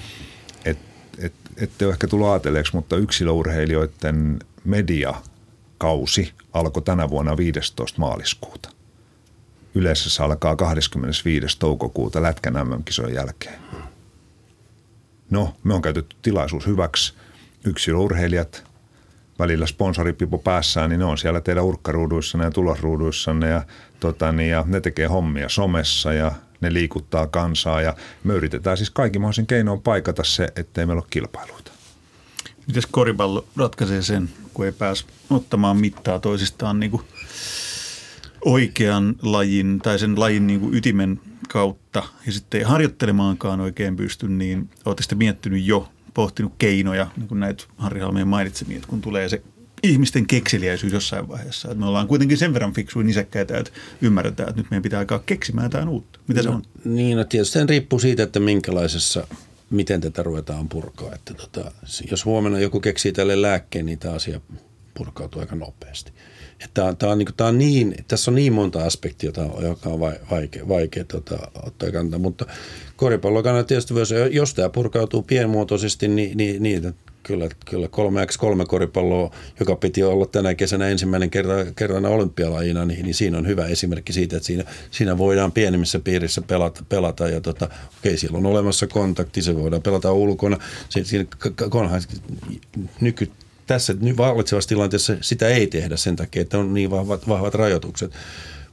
[0.65, 0.77] et,
[1.17, 7.99] et, ette ole ehkä tullut ajatelleeksi, mutta yksilöurheilijoiden mediakausi alkoi tänä vuonna 15.
[7.99, 8.69] maaliskuuta.
[9.75, 11.59] Yleensä se alkaa 25.
[11.59, 13.61] toukokuuta Lätkän MM-kisojen jälkeen.
[15.31, 17.13] No, me on käytetty tilaisuus hyväksi.
[17.65, 18.63] Yksilöurheilijat–
[19.41, 23.63] välillä sponsoripipo päässään, niin ne on siellä teidän urkkaruuduissanne ja tulosruuduissanne ja,
[23.99, 28.89] tota, niin, ja ne tekee hommia somessa ja ne liikuttaa kansaa ja me yritetään siis
[28.89, 31.71] kaikki mahdollisin keinoin paikata se, ettei meillä ole kilpailuita.
[32.67, 37.03] Miten koripallo ratkaisee sen, kun ei pääse ottamaan mittaa toisistaan niin kuin
[38.45, 41.19] oikean lajin tai sen lajin niin kuin ytimen
[41.51, 47.27] kautta ja sitten ei harjoittelemaankaan oikein pysty, niin olette sitten miettinyt jo pohtinut keinoja, niin
[47.27, 49.41] kuin näitä Harri Halmeen mainitsemia, että kun tulee se
[49.83, 51.67] ihmisten kekseliäisyys jossain vaiheessa.
[51.67, 55.19] Että me ollaan kuitenkin sen verran fiksuin nisäkkäitä, että ymmärretään, että nyt meidän pitää alkaa
[55.19, 56.19] keksimään jotain uutta.
[56.27, 56.63] Mitä no, se on?
[56.85, 59.27] Niin, no tietysti se riippuu siitä, että minkälaisessa,
[59.69, 61.15] miten tätä ruvetaan purkaa.
[61.15, 61.71] Että tota,
[62.11, 64.41] jos huomenna joku keksii tälle lääkkeen, niin tämä asia
[64.93, 66.11] purkautuu aika nopeasti.
[66.73, 69.99] Tämä, tämä, on, niin, tämä on niin, tässä on niin monta aspektia, joka on
[70.31, 72.45] vaikea, vaikea tota, ottaa kantaa, mutta
[72.95, 79.31] koripallon kannalta tietysti myös, jos tämä purkautuu pienmuotoisesti, niin, niin, niin kyllä, kyllä 3x3 koripalloa,
[79.59, 84.13] joka piti olla tänä kesänä ensimmäinen kerta, kerran olympialajina, niin, niin siinä on hyvä esimerkki
[84.13, 87.69] siitä, että siinä, siinä voidaan pienemmissä piirissä pelata, pelata ja tota,
[87.99, 90.57] okei, siellä on olemassa kontakti, se voidaan pelata ulkona.
[90.89, 91.25] Siinä, siinä
[91.73, 92.01] onhan
[93.01, 93.31] nyky,
[93.71, 98.11] tässä vallitsevassa tilanteessa sitä ei tehdä sen takia, että on niin vahvat, vahvat rajoitukset.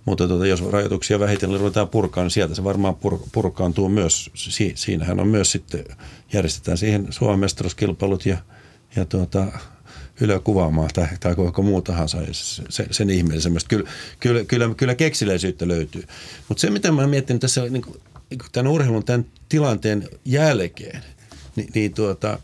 [0.05, 4.31] Mutta tuota, jos rajoituksia vähitellen ruvetaan purkaa, niin sieltä se varmaan pur, purkaantuu myös.
[4.35, 5.85] Si, siinähän on myös sitten,
[6.33, 8.37] järjestetään siihen Suomen mestaruuskilpailut ja,
[8.97, 9.47] ja tuota,
[10.21, 13.69] Yle kuvaamaan tai, tai koko muu tahansa se, sen ihmeellisemmästä.
[13.69, 16.05] Kyllä, kyllä, kyllä, kyllä keksiläisyyttä löytyy.
[16.49, 17.97] Mutta se, mitä mä mietin tässä niin kuin,
[18.53, 21.03] tämän urheilun tämän tilanteen jälkeen,
[21.57, 22.39] niin, niin tuota,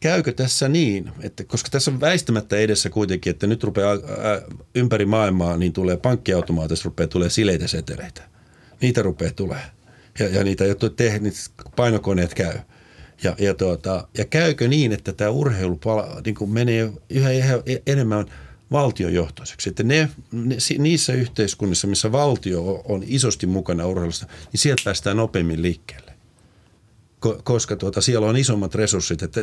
[0.00, 4.42] käykö tässä niin, että koska tässä on väistämättä edessä kuitenkin, että nyt rupeaa ää,
[4.74, 8.22] ympäri maailmaa, niin tulee pankkiautomaatista, rupeaa tulee sileitä seteleitä.
[8.80, 9.62] Niitä rupeaa tulee.
[10.18, 11.38] Ja, ja niitä, jotta te, niitä
[11.76, 12.58] painokoneet käy.
[13.22, 17.62] Ja, ja, tuota, ja käykö niin, että tämä urheilu pala, niin kuin menee yhä, yhä
[17.86, 18.26] enemmän
[18.72, 19.68] valtiojohtoiseksi.
[19.68, 25.62] Että ne, ne, niissä yhteiskunnissa, missä valtio on isosti mukana urheilusta, niin sieltä päästään nopeammin
[25.62, 26.05] liikkeelle.
[27.20, 29.22] Koska tuota, siellä on isommat resurssit.
[29.22, 29.40] Että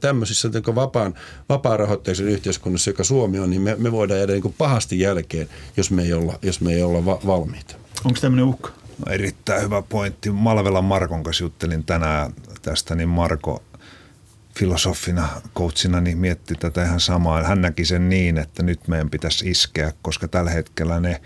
[0.00, 1.14] tämmöisissä niin vapaan,
[1.48, 6.02] vapaa-rahoitteisen yhteiskunnassa, joka Suomi on, niin me, me voidaan jäädä niin pahasti jälkeen, jos me
[6.02, 7.74] ei olla, jos me ei olla va- valmiita.
[8.04, 8.70] Onko tämmöinen uhka?
[9.06, 10.30] No, erittäin hyvä pointti.
[10.30, 13.62] Malvelan Markon kanssa juttelin tänään tästä, niin Marko
[14.58, 17.42] filosofina, coachina, niin mietti tätä ihan samaa.
[17.42, 21.20] Hän näki sen niin, että nyt meidän pitäisi iskeä, koska tällä hetkellä ne–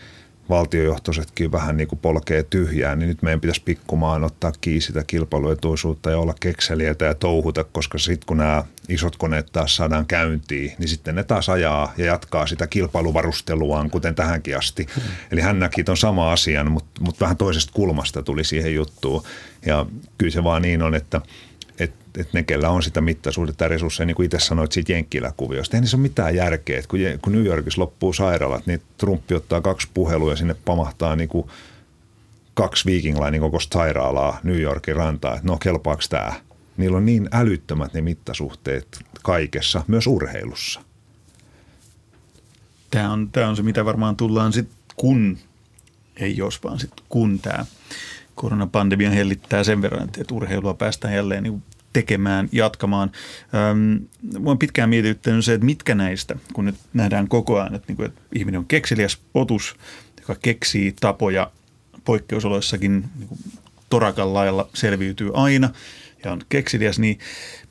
[0.48, 6.10] valtiojohtoisetkin vähän niin kuin polkee tyhjää, niin nyt meidän pitäisi pikkumaan ottaa kiinni sitä kilpailuetuisuutta
[6.10, 10.88] ja olla kekseliäitä ja touhuta, koska sitten kun nämä isot koneet taas saadaan käyntiin, niin
[10.88, 14.86] sitten ne taas ajaa ja jatkaa sitä kilpailuvarusteluaan, kuten tähänkin asti.
[14.94, 15.02] Hmm.
[15.30, 19.22] Eli hän näki tuon sama asian, mutta, mutta vähän toisesta kulmasta tuli siihen juttuun.
[19.66, 19.86] Ja
[20.18, 21.20] kyllä se vaan niin on, että–
[21.78, 25.80] että ne, kellä on sitä mittasuhdetta ja resursseja, niin kuin itse sanoit siitä Jenkkilä-kuviosta, ei
[25.80, 26.78] niissä ole mitään järkeä.
[26.78, 31.16] Että kun, kun New Yorkissa loppuu sairaalat, niin Trumpi ottaa kaksi puhelua ja sinne pamahtaa
[31.16, 31.46] niin kuin
[32.54, 36.32] kaksi Viking Linein kokoista sairaalaa New Yorkin rantaa, että no kelpaako tämä?
[36.76, 40.80] Niillä on niin älyttömät ne mittasuhteet kaikessa, myös urheilussa.
[42.90, 45.38] Tämä on, tämä on se, mitä varmaan tullaan sitten, kun,
[46.16, 47.66] ei jos vaan sitten kun tämä
[48.34, 53.12] koronapandemia hellittää sen verran, että urheilua päästään jälleen niin tekemään, jatkamaan.
[54.38, 57.96] Mua on pitkään mietityttänyt se, että mitkä näistä, kun nyt nähdään koko ajan, että, niin
[57.96, 59.76] kuin, että ihminen on kekseliäs otus,
[60.20, 61.50] joka keksii tapoja
[62.04, 63.40] poikkeusoloissakin niin kuin
[63.90, 65.70] torakan lailla selviytyy aina
[66.24, 67.18] ja on kekseliäs, niin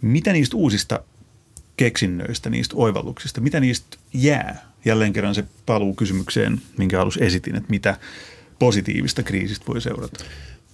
[0.01, 0.99] mitä niistä uusista
[1.77, 4.73] keksinnöistä, niistä oivalluksista, mitä niistä jää?
[4.85, 7.97] Jälleen kerran se paluu kysymykseen, minkä alussa esitin, että mitä
[8.59, 10.23] positiivista kriisistä voi seurata.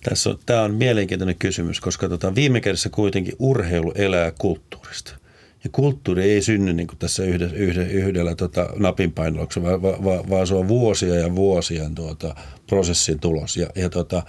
[0.03, 5.15] Tässä on, tämä on mielenkiintoinen kysymys, koska tota, viime kädessä kuitenkin urheilu elää kulttuurista.
[5.63, 10.47] Ja kulttuuri ei synny niin kuin tässä yhdellä, yhdellä, yhdellä tota, napinpainalluksella, vaan, vaan, vaan
[10.47, 12.35] se on vuosia ja vuosien tuota,
[12.67, 13.57] prosessin tulos.
[13.57, 14.23] Ja, ja tota,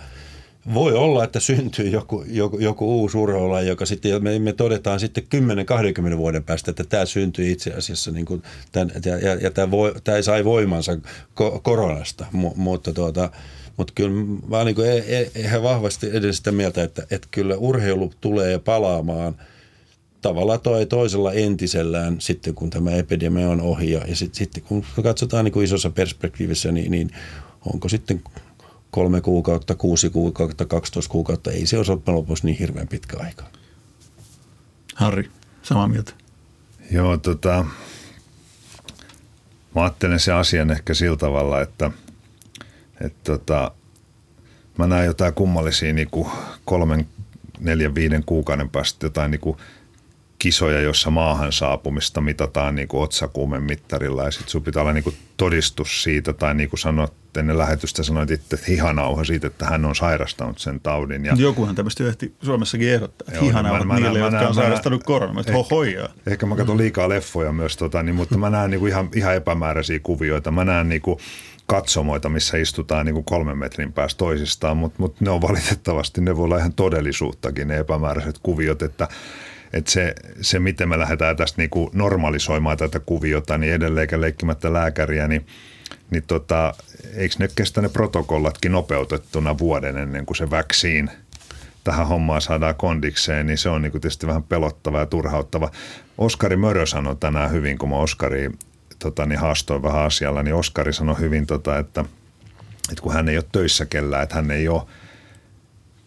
[0.75, 5.25] voi olla, että syntyy joku, joku, joku uusi urheilulaji, joka sitten, me, me todetaan sitten
[6.15, 9.71] 10-20 vuoden päästä, että tämä syntyi itse asiassa, niin kuin tämän, ja, ja, ja tämä,
[9.71, 10.99] voi, tämä sai voimansa
[11.63, 13.31] koronasta, mutta tuota,
[13.81, 14.11] mutta kyllä
[14.49, 14.77] mä niin
[15.37, 19.35] ihan vahvasti edes sitä mieltä, että, että kyllä urheilu tulee palaamaan
[20.23, 23.93] tavalla tai toisella entisellään sitten, kun tämä epidemia on ohi.
[23.93, 27.11] Ja, sitten, sitten kun katsotaan niin kuin isossa perspektiivissä, niin, niin
[27.73, 28.23] onko sitten
[28.91, 33.45] kolme kuukautta, kuusi kuukautta, 12 kuukautta, ei se ole lopuksi niin hirveän pitkä aika.
[34.95, 35.31] Harri,
[35.63, 36.13] samaa mieltä.
[36.91, 37.65] Joo, tota,
[39.75, 41.91] mä ajattelen se asian ehkä sillä tavalla, että–
[43.01, 43.71] et tota,
[44.79, 46.29] mä näen jotain kummallisia niin kuin
[46.65, 47.07] kolmen,
[47.61, 49.57] neljän, viiden kuukauden päästä jotain niin kuin
[50.41, 55.05] kisoja, jossa maahan saapumista mitataan niin kuin otsakuumen mittarilla ja sitten sun pitää olla niin
[55.05, 59.67] kuin todistus siitä tai niin kuin sanoit ennen lähetystä sanoit itse, että hihanauha siitä, että
[59.67, 61.25] hän on sairastanut sen taudin.
[61.25, 65.05] Ja, Jokuhan tämmöistä ehti Suomessakin ehdottaa, että hihanauhat mä, niille, mä, jotka mä, on sairastanut
[65.05, 65.41] koronaa.
[65.41, 66.09] Ehkä, hohojaa.
[66.27, 69.35] ehkä mä katson liikaa leffoja myös, tota, niin, mutta mä näen niin kuin ihan, ihan
[69.35, 70.51] epämääräisiä kuvioita.
[70.51, 71.19] Mä näen niin kuin,
[71.67, 76.37] katsomoita, missä istutaan niin kuin kolmen metrin päästä toisistaan, mutta, mutta ne on valitettavasti, ne
[76.37, 79.09] voi olla ihan todellisuuttakin ne epämääräiset kuviot, että,
[79.73, 84.73] että se, se, miten me lähdetään tästä niin kuin normalisoimaan tätä kuviota, niin edelleenkä leikkimättä
[84.73, 85.47] lääkäriä, niin,
[86.11, 86.75] niin tota,
[87.15, 91.11] eikö ne kestä ne protokollatkin nopeutettuna vuoden ennen kuin se väksiin
[91.85, 95.71] tähän hommaan saadaan kondikseen, niin se on niin kuin tietysti vähän pelottava ja turhauttava.
[96.19, 98.51] Oskari Mörö sanoi tänään hyvin, kun mä Oskari
[98.99, 102.05] tota, niin haastoin vähän asialla, niin Oskari sanoi hyvin, tota, että,
[102.91, 104.83] että kun hän ei ole töissä kellään, että hän ei ole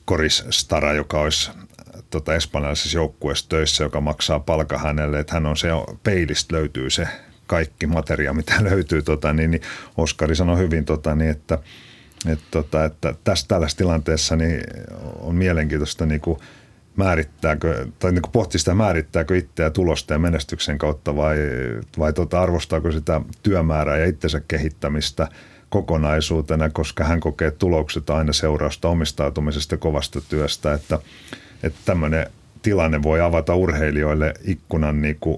[0.06, 1.52] korisstara, joka olisi
[2.14, 5.68] tota, espanjalaisessa joukkueessa töissä, joka maksaa palka hänelle, että hän on se,
[6.04, 7.08] peilistä löytyy se
[7.48, 9.62] kaikki materia, mitä löytyy, tota, niin, niin
[9.98, 11.60] Oskari sanoi hyvin, tota, niin, että,
[12.28, 14.62] että, tota, että tässä tällaisessa tilanteessa niin
[15.20, 16.40] on mielenkiintoista niin kuin
[16.96, 21.38] määrittääkö, tai niin pohti sitä määrittääkö itseä tulosta ja menestyksen kautta vai,
[22.00, 25.28] vai tota, arvostaako sitä työmäärää ja itsensä kehittämistä
[25.70, 31.00] kokonaisuutena, koska hän kokee tulokset aina seurausta omistautumisesta kovasta työstä, että,
[31.64, 32.28] että tämmöinen
[32.62, 35.38] tilanne voi avata urheilijoille ikkunan niin kuin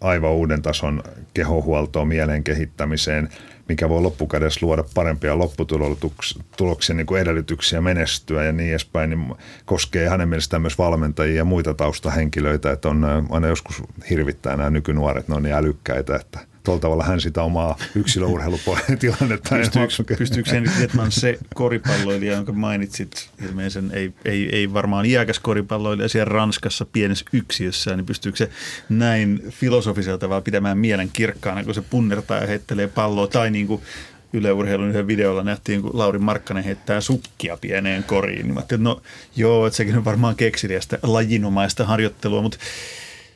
[0.00, 1.02] aivan uuden tason
[1.34, 3.28] kehohuoltoon, mielen kehittämiseen,
[3.68, 10.08] mikä voi loppukädessä luoda parempia lopputuloksia, niin kuin edellytyksiä menestyä ja niin edespäin, niin koskee
[10.08, 15.34] hänen mielestään myös valmentajia ja muita taustahenkilöitä, että on aina joskus hirvittää nämä nykynuoret, ne
[15.34, 19.56] on niin älykkäitä, että– tuolla tavalla hän sitä omaa yksilöurheilutilannetta.
[19.56, 26.08] Pystyykö, pystyykö sen Vietman se koripalloilija, jonka mainitsit, ilmeisen ei, ei, ei varmaan iäkäs koripalloilija
[26.08, 28.50] siellä Ranskassa pienessä yksiössä, niin pystyykö se
[28.88, 33.82] näin filosofiselta vaan pitämään mielen kirkkaana, kun se punnertaa ja heittelee palloa, tai niin kuin
[34.32, 38.42] yleurheilun yhden videolla nähtiin, kun Lauri Markkanen heittää sukkia pieneen koriin.
[38.42, 39.02] Niin mä että no
[39.36, 42.58] joo, että sekin on varmaan keksiliästä lajinomaista harjoittelua, mutta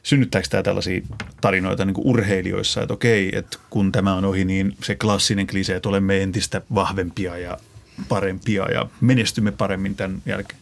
[0.03, 1.01] synnyttääkö tämä tällaisia
[1.40, 5.76] tarinoita niin kuin urheilijoissa, että okei, että kun tämä on ohi, niin se klassinen klise,
[5.76, 7.59] että olemme entistä vahvempia ja
[8.09, 10.61] parempia ja menestymme paremmin tämän jälkeen?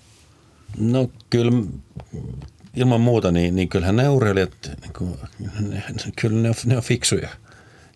[0.79, 1.53] No kyllä
[2.77, 5.15] ilman muuta, niin, niin kyllähän ne urheilijat, niin kuin,
[5.61, 5.83] ne,
[6.21, 7.29] kyllä ne on, ne on fiksuja.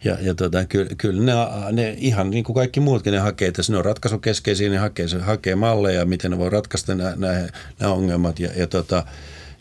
[0.05, 1.33] Ja, ja tota, kyllä, kyllä ne,
[1.73, 5.55] ne, ihan niin kuin kaikki muutkin ne hakee, että ne on ratkaisukeskeisiä, ne hakee, hakee
[5.55, 7.49] malleja, miten ne voi ratkaista nämä,
[7.83, 8.41] ongelmat.
[8.41, 9.05] Ja, ja tota,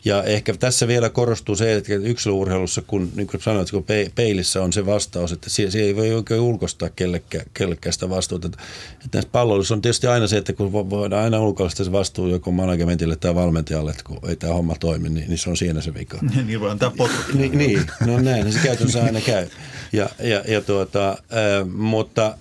[0.04, 3.84] ja ehkä tässä vielä korostuu se, että yksilöurheilussa, kun niin kuin sanoit, kun
[4.14, 8.46] peilissä on se vastaus, että se, se ei voi oikein ulkostaa kellekään, kellekään sitä vastuuta.
[8.46, 12.28] Että, että näissä palloissa on tietysti aina se, että kun voidaan aina ulkoista se vastuu
[12.28, 15.80] joko managementille tai valmentajalle, että kun ei tämä homma toimi, niin, niin se on siinä
[15.80, 16.18] se vika.
[16.46, 17.34] niin voi antaa potkut.
[17.34, 19.46] Niin, niin, no näin, se käytännössä aina käy.
[19.92, 22.38] Ja, ja, ja tuota, äh, mutta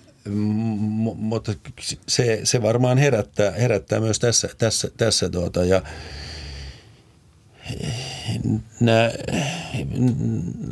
[1.15, 1.53] mutta
[2.07, 5.81] se, se varmaan herättää, herättää myös tässä, tässä, tässä tuota, ja,
[8.79, 9.11] nämä,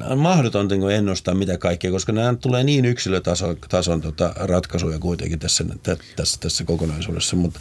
[0.09, 5.39] on mahdotonta niin ennustaa mitä kaikkea, koska nämä tulee niin yksilötason tason, tota, ratkaisuja kuitenkin
[5.39, 5.65] tässä,
[6.15, 7.59] tässä, tässä kokonaisuudessa, mutta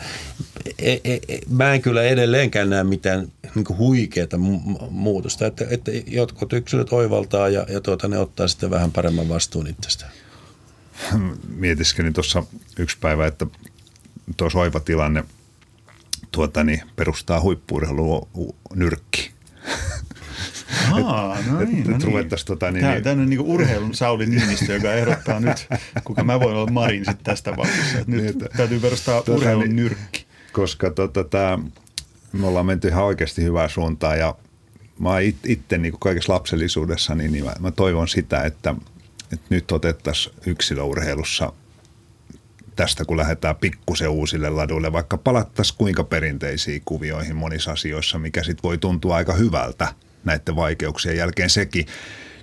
[0.79, 4.39] e, e, e, mä en kyllä edelleenkään näe mitään niin huikeaa
[4.91, 9.67] muutosta, että, että jotkut yksilöt oivaltaa ja, ja tuota, ne ottaa sitten vähän paremman vastuun
[9.67, 10.13] itsestään.
[11.49, 12.43] Mietiskelin tuossa
[12.79, 13.47] yksi päivä, että
[14.37, 15.25] tuossa oiva tilanne–
[16.31, 18.29] tuota, niin perustaa huippuurheilu
[18.75, 19.31] nyrkki.
[20.93, 22.29] Aa, no niin, no niin.
[22.47, 25.69] Tota, niin, Tämä on niin urheilun Sauli Niinistö, joka ehdottaa nyt,
[26.05, 27.99] kuka mä voin olla Marin sitten tästä vaiheessa.
[28.07, 30.27] Nyt niin, täytyy perustaa tota, urheilun niin, nyrkki.
[30.53, 31.59] Koska tota, tää,
[32.33, 34.35] me ollaan menty ihan oikeasti hyvään suuntaan ja
[34.99, 38.75] mä it, itse niin kaikessa lapsellisuudessa, niin, niin mä, mä toivon sitä, että,
[39.33, 41.53] että nyt otettaisiin yksilöurheilussa–
[42.79, 48.63] tästä, kun lähdetään pikkusen uusille laduille, vaikka palattaisiin kuinka perinteisiin kuvioihin monissa asioissa, mikä sitten
[48.63, 49.89] voi tuntua aika hyvältä
[50.25, 51.87] näiden vaikeuksien jälkeen sekin.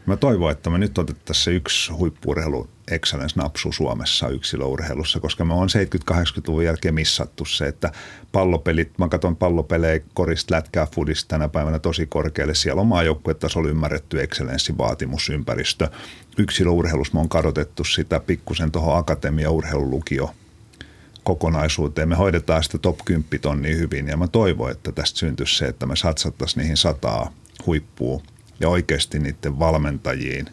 [0.05, 5.67] Mä toivon, että me nyt otettaisiin se yksi huippuurheilu excellence-napsu Suomessa yksilöurheilussa, koska me on
[6.11, 7.91] 70-80-luvun jälkeen missattu se, että
[8.31, 12.55] pallopelit, mä katson pallopelejä, korista, lätkää, fudista tänä päivänä tosi korkealle.
[12.55, 15.87] Siellä on maajoukkuetasolla ymmärretty excellenssivaatimusympäristö.
[16.37, 20.31] Yksilöurheilussa me on kadotettu sitä pikkusen tuohon akatemia urheilulukio
[21.23, 22.09] kokonaisuuteen.
[22.09, 25.85] Me hoidetaan sitä top 10 tonnia hyvin ja mä toivon, että tästä syntyisi se, että
[25.85, 27.31] me satsattaisiin niihin sataa
[27.65, 28.21] huippua
[28.59, 30.45] ja oikeasti niiden valmentajiin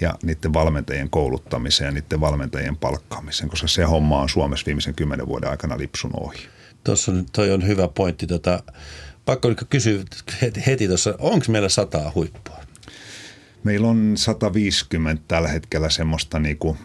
[0.00, 5.26] ja niiden valmentajien kouluttamiseen ja niiden valmentajien palkkaamiseen, koska se homma on Suomessa viimeisen kymmenen
[5.26, 6.48] vuoden aikana lipsunut ohi.
[6.84, 8.26] Tuossa on, toi on hyvä pointti.
[8.26, 8.62] Tota,
[9.24, 10.02] pakko kysyä
[10.66, 12.64] heti tuossa, onko meillä sataa huippua?
[13.64, 16.78] Meillä on 150 tällä hetkellä semmoista niin kuin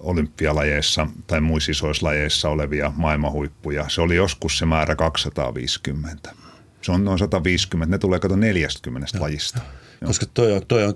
[0.00, 3.88] olympialajeissa tai muissa isoissa lajeissa olevia maailmanhuippuja.
[3.88, 6.34] Se oli joskus se määrä 250.
[6.82, 9.64] Se on noin 150, ne tulee kato 40 no.
[10.06, 10.94] Koska toi on, toi on,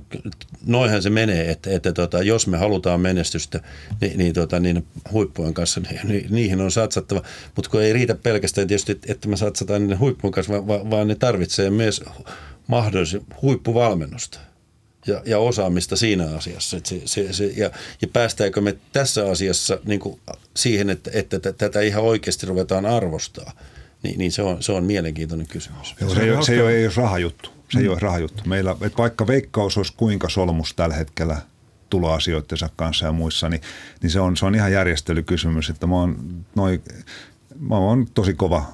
[0.66, 3.60] noinhan se menee, että, että tota, jos me halutaan menestystä,
[4.00, 7.22] niin, niin, tota, niin huippujen kanssa, niin, niihin on satsattava.
[7.56, 11.14] Mutta kun ei riitä pelkästään tietysti, että me satsataan niiden huippujen kanssa, vaan, vaan ne
[11.14, 12.04] tarvitsee myös
[12.66, 14.38] mahdollisesti huippuvalmennusta
[15.06, 16.76] ja, ja osaamista siinä asiassa.
[16.76, 17.70] Että se, se, se, ja,
[18.02, 20.20] ja päästäänkö me tässä asiassa niin kuin
[20.56, 23.52] siihen, että, että tätä ihan oikeasti ruvetaan arvostaa,
[24.02, 25.94] niin, niin se, on, se on mielenkiintoinen kysymys.
[26.00, 27.50] Joo, se, ei, se ei ole, ei ole rahajuttu.
[27.72, 28.42] Se ei ole rahajuttu.
[28.46, 31.38] Meillä, että vaikka veikkaus olisi kuinka solmus tällä hetkellä
[31.90, 33.62] tuloasioittensa kanssa ja muissa, niin,
[34.02, 36.80] niin se, on, se on ihan järjestelykysymys, että mä oon, noi,
[37.60, 38.66] mä oon tosi kova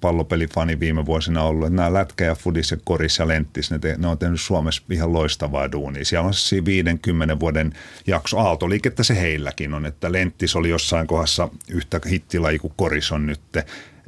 [0.00, 1.66] pallopelifani viime vuosina ollut.
[1.66, 4.82] Että nämä lätkä ja fudis ja koris ja lenttis, ne, te, ne on tehnyt Suomessa
[4.90, 6.04] ihan loistavaa duunia.
[6.04, 7.72] Siellä on siis 50 vuoden
[8.06, 13.26] jakso aaltoliikettä se heilläkin on, että lenttis oli jossain kohdassa yhtä hittilaji kuin koris on
[13.26, 13.40] nyt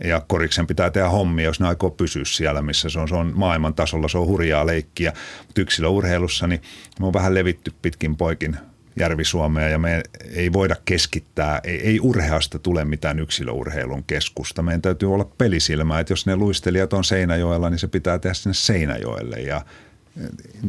[0.05, 3.32] ja koriksen pitää tehdä hommia, jos ne aikoo pysyä siellä, missä se on, se on
[3.34, 5.12] maailman tasolla, se on hurjaa leikkiä.
[5.47, 6.62] Mutta yksilöurheilussa niin
[7.01, 8.57] me on vähän levitty pitkin poikin
[9.01, 14.62] Järvi-Suomea ja me ei voida keskittää, ei, ei urheasta tule mitään yksilöurheilun keskusta.
[14.62, 18.55] Meidän täytyy olla pelisilmä, että jos ne luistelijat on Seinäjoella, niin se pitää tehdä sinne
[18.55, 19.64] Seinäjoelle ja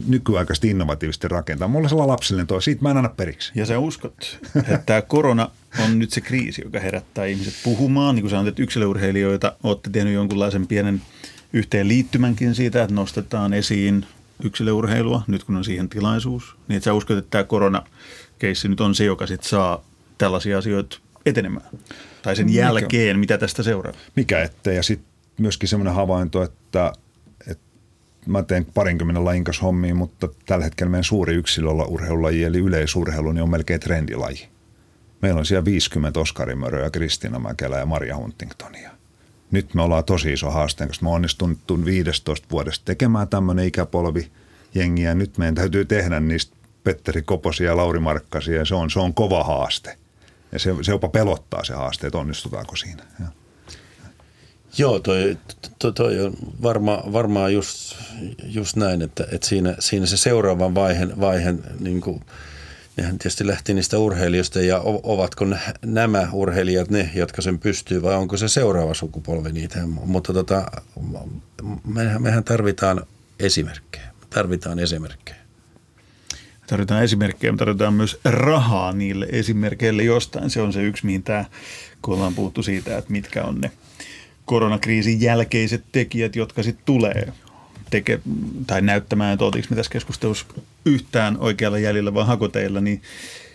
[0.08, 1.68] nykyaikaisesti innovatiivisesti rakentaa.
[1.68, 3.52] Mulla on sellainen lapsellinen toi, siitä mä en anna periksi.
[3.56, 5.50] Ja sä uskot, että tämä korona
[5.84, 8.16] on nyt se kriisi, joka herättää ihmiset puhumaan.
[8.16, 11.02] Niin kuin sanoit, että yksilöurheilijoita olette tehnyt jonkunlaisen pienen
[11.54, 14.06] yhteenliittymänkin siitä, että nostetaan esiin
[14.44, 16.56] yksilöurheilua, nyt kun on siihen tilaisuus.
[16.68, 17.44] Niin että sä uskot, että tämä
[18.42, 19.84] koronakeissi nyt on se, joka sit saa
[20.18, 21.66] tällaisia asioita etenemään.
[22.22, 22.60] Tai sen Mikä?
[22.60, 23.94] jälkeen, mitä tästä seuraa.
[24.16, 24.76] Mikä ettei.
[24.76, 26.94] Ja sitten myöskin semmoinen havainto, että,
[27.48, 27.64] että
[28.26, 33.32] mä teen parinkymmenen lajin kanssa hommia, mutta tällä hetkellä meidän suuri yksilöllä urheilulaji, eli yleisurheilu,
[33.32, 34.48] niin on melkein trendilaji
[35.22, 38.92] Meillä on siellä 50 Oskarimöröä, Kristina Mäkelä ja Maria Huntingtonia.
[39.52, 44.32] Nyt me ollaan tosi iso haasteen, koska me onnistun 15 vuodesta tekemään tämmöinen ikäpolvi
[44.76, 48.90] jengi ja nyt meidän täytyy tehdä niistä Petteri Koposia ja Lauri Markkasia ja se on,
[48.92, 49.98] se on kova haaste.
[50.52, 53.04] Ja se, se jopa pelottaa se haaste, että onnistutaanko siinä.
[53.20, 53.26] Ja.
[54.78, 55.38] Joo, toi,
[55.80, 57.96] toi, toi on varma, varmaan just,
[58.44, 62.22] just näin, että, että siinä, siinä se seuraavan vaiheen, vaiheen niin kuin,
[62.98, 65.46] nehän tietysti lähti niistä urheilijoista ja ovatko
[65.86, 69.80] nämä urheilijat ne, jotka sen pystyy vai onko se seuraava sukupolvi niitä.
[69.86, 70.72] Mutta tota,
[71.88, 73.06] mehän, mehän tarvitaan
[73.40, 74.12] esimerkkejä.
[74.30, 75.41] Tarvitaan esimerkkejä.
[76.72, 80.50] Tarvitaan esimerkkejä, mutta tarvitaan myös rahaa niille esimerkkeille jostain.
[80.50, 81.46] Se on se yksi, mihin tämä,
[82.02, 83.72] kun ollaan puhuttu siitä, että mitkä on ne
[84.46, 87.34] koronakriisin jälkeiset tekijät, jotka sitten tulee
[87.90, 88.20] teke,
[88.68, 90.46] tai näyttämään, että oltiinko me tässä keskustelussa
[90.86, 93.02] yhtään oikealla jäljellä vai hakoteilla, niin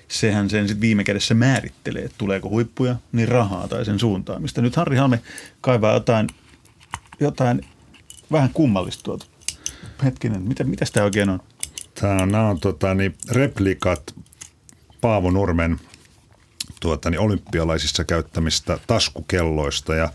[0.09, 4.63] sehän sen sitten viime kädessä määrittelee, että tuleeko huippuja, niin rahaa tai sen suuntaamista.
[4.63, 5.21] Nyt Harri Halme
[5.61, 6.29] kaivaa jotain,
[7.21, 7.61] jotain
[8.33, 9.27] vähän kummallista tuolta.
[10.05, 11.41] Hetkinen, mitä, mitä tämä oikein on?
[12.01, 14.15] Tämä on, nämä on tota, niin, replikat
[15.01, 15.81] Paavo Nurmen
[16.81, 20.09] tuota, niin, olympialaisissa käyttämistä taskukelloista ja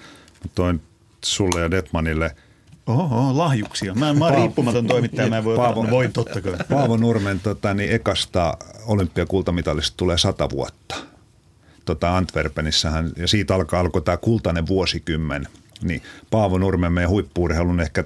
[0.55, 0.81] toin
[1.25, 2.35] sulle ja Detmanille–
[2.87, 3.93] Oho, lahjuksia.
[3.93, 6.53] Mä, mä oon riippumaton toimittaja, mä en voi Paavo, voin totta kai.
[6.69, 10.95] Paavo Nurmen tota, niin ekasta olympiakultamitalista tulee sata vuotta.
[11.85, 15.47] Tota Antwerpenissähän, ja siitä alkaa, alkoi tämä kultainen vuosikymmen.
[15.81, 16.01] Niin
[16.31, 18.03] Paavo Nurmen, meidän huippuurheilun ehkä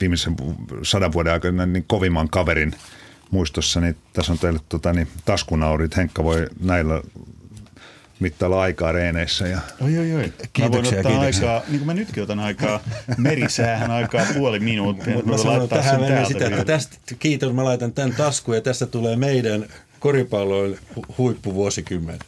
[0.00, 0.36] viimeisen
[0.82, 2.74] sadan vuoden aikana niin kovimman kaverin
[3.30, 5.96] muistossa, niin tässä on teille tota, niin, taskunaurit.
[5.96, 7.02] Henkka voi näillä
[8.20, 9.48] mittailla aikaa reeneissä.
[9.48, 9.58] Ja...
[9.80, 10.32] Oi, oi, oi.
[10.52, 11.54] Kiitoksia, mä kiitoksia.
[11.54, 12.80] Aikaa, niin kuin mä nytkin otan aikaa,
[13.16, 15.14] merisäähän aikaa puoli minuuttia.
[15.14, 19.16] Mutta mä sanon tähän sitä, että tästä, kiitos, mä laitan tämän taskuun ja tästä tulee
[19.16, 19.66] meidän
[19.98, 20.76] koripallon
[21.18, 22.18] huippuvuosikymmen.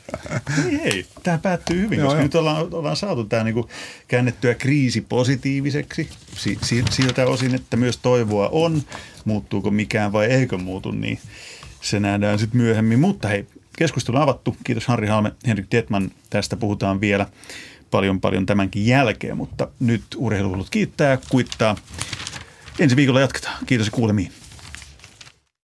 [0.66, 2.22] Ei, hei, tämä päättyy hyvin, Joo, koska jo.
[2.22, 3.68] nyt ollaan, ollaan saatu tämä niinku
[4.08, 8.82] käännettyä kriisi positiiviseksi si, si, siltä osin, että myös toivoa on.
[9.24, 11.18] Muuttuuko mikään vai eikö muutu, niin
[11.80, 13.00] se nähdään sitten myöhemmin.
[13.00, 13.46] Mutta hei,
[13.76, 14.56] Keskustelu avattu.
[14.64, 16.10] Kiitos Harri Halme, Henrik Detman.
[16.30, 17.26] Tästä puhutaan vielä
[17.90, 21.76] paljon paljon tämänkin jälkeen, mutta nyt urheiluhulut kiittää ja kuittaa.
[22.78, 23.66] Ensi viikolla jatketaan.
[23.66, 24.32] Kiitos ja kuulemiin.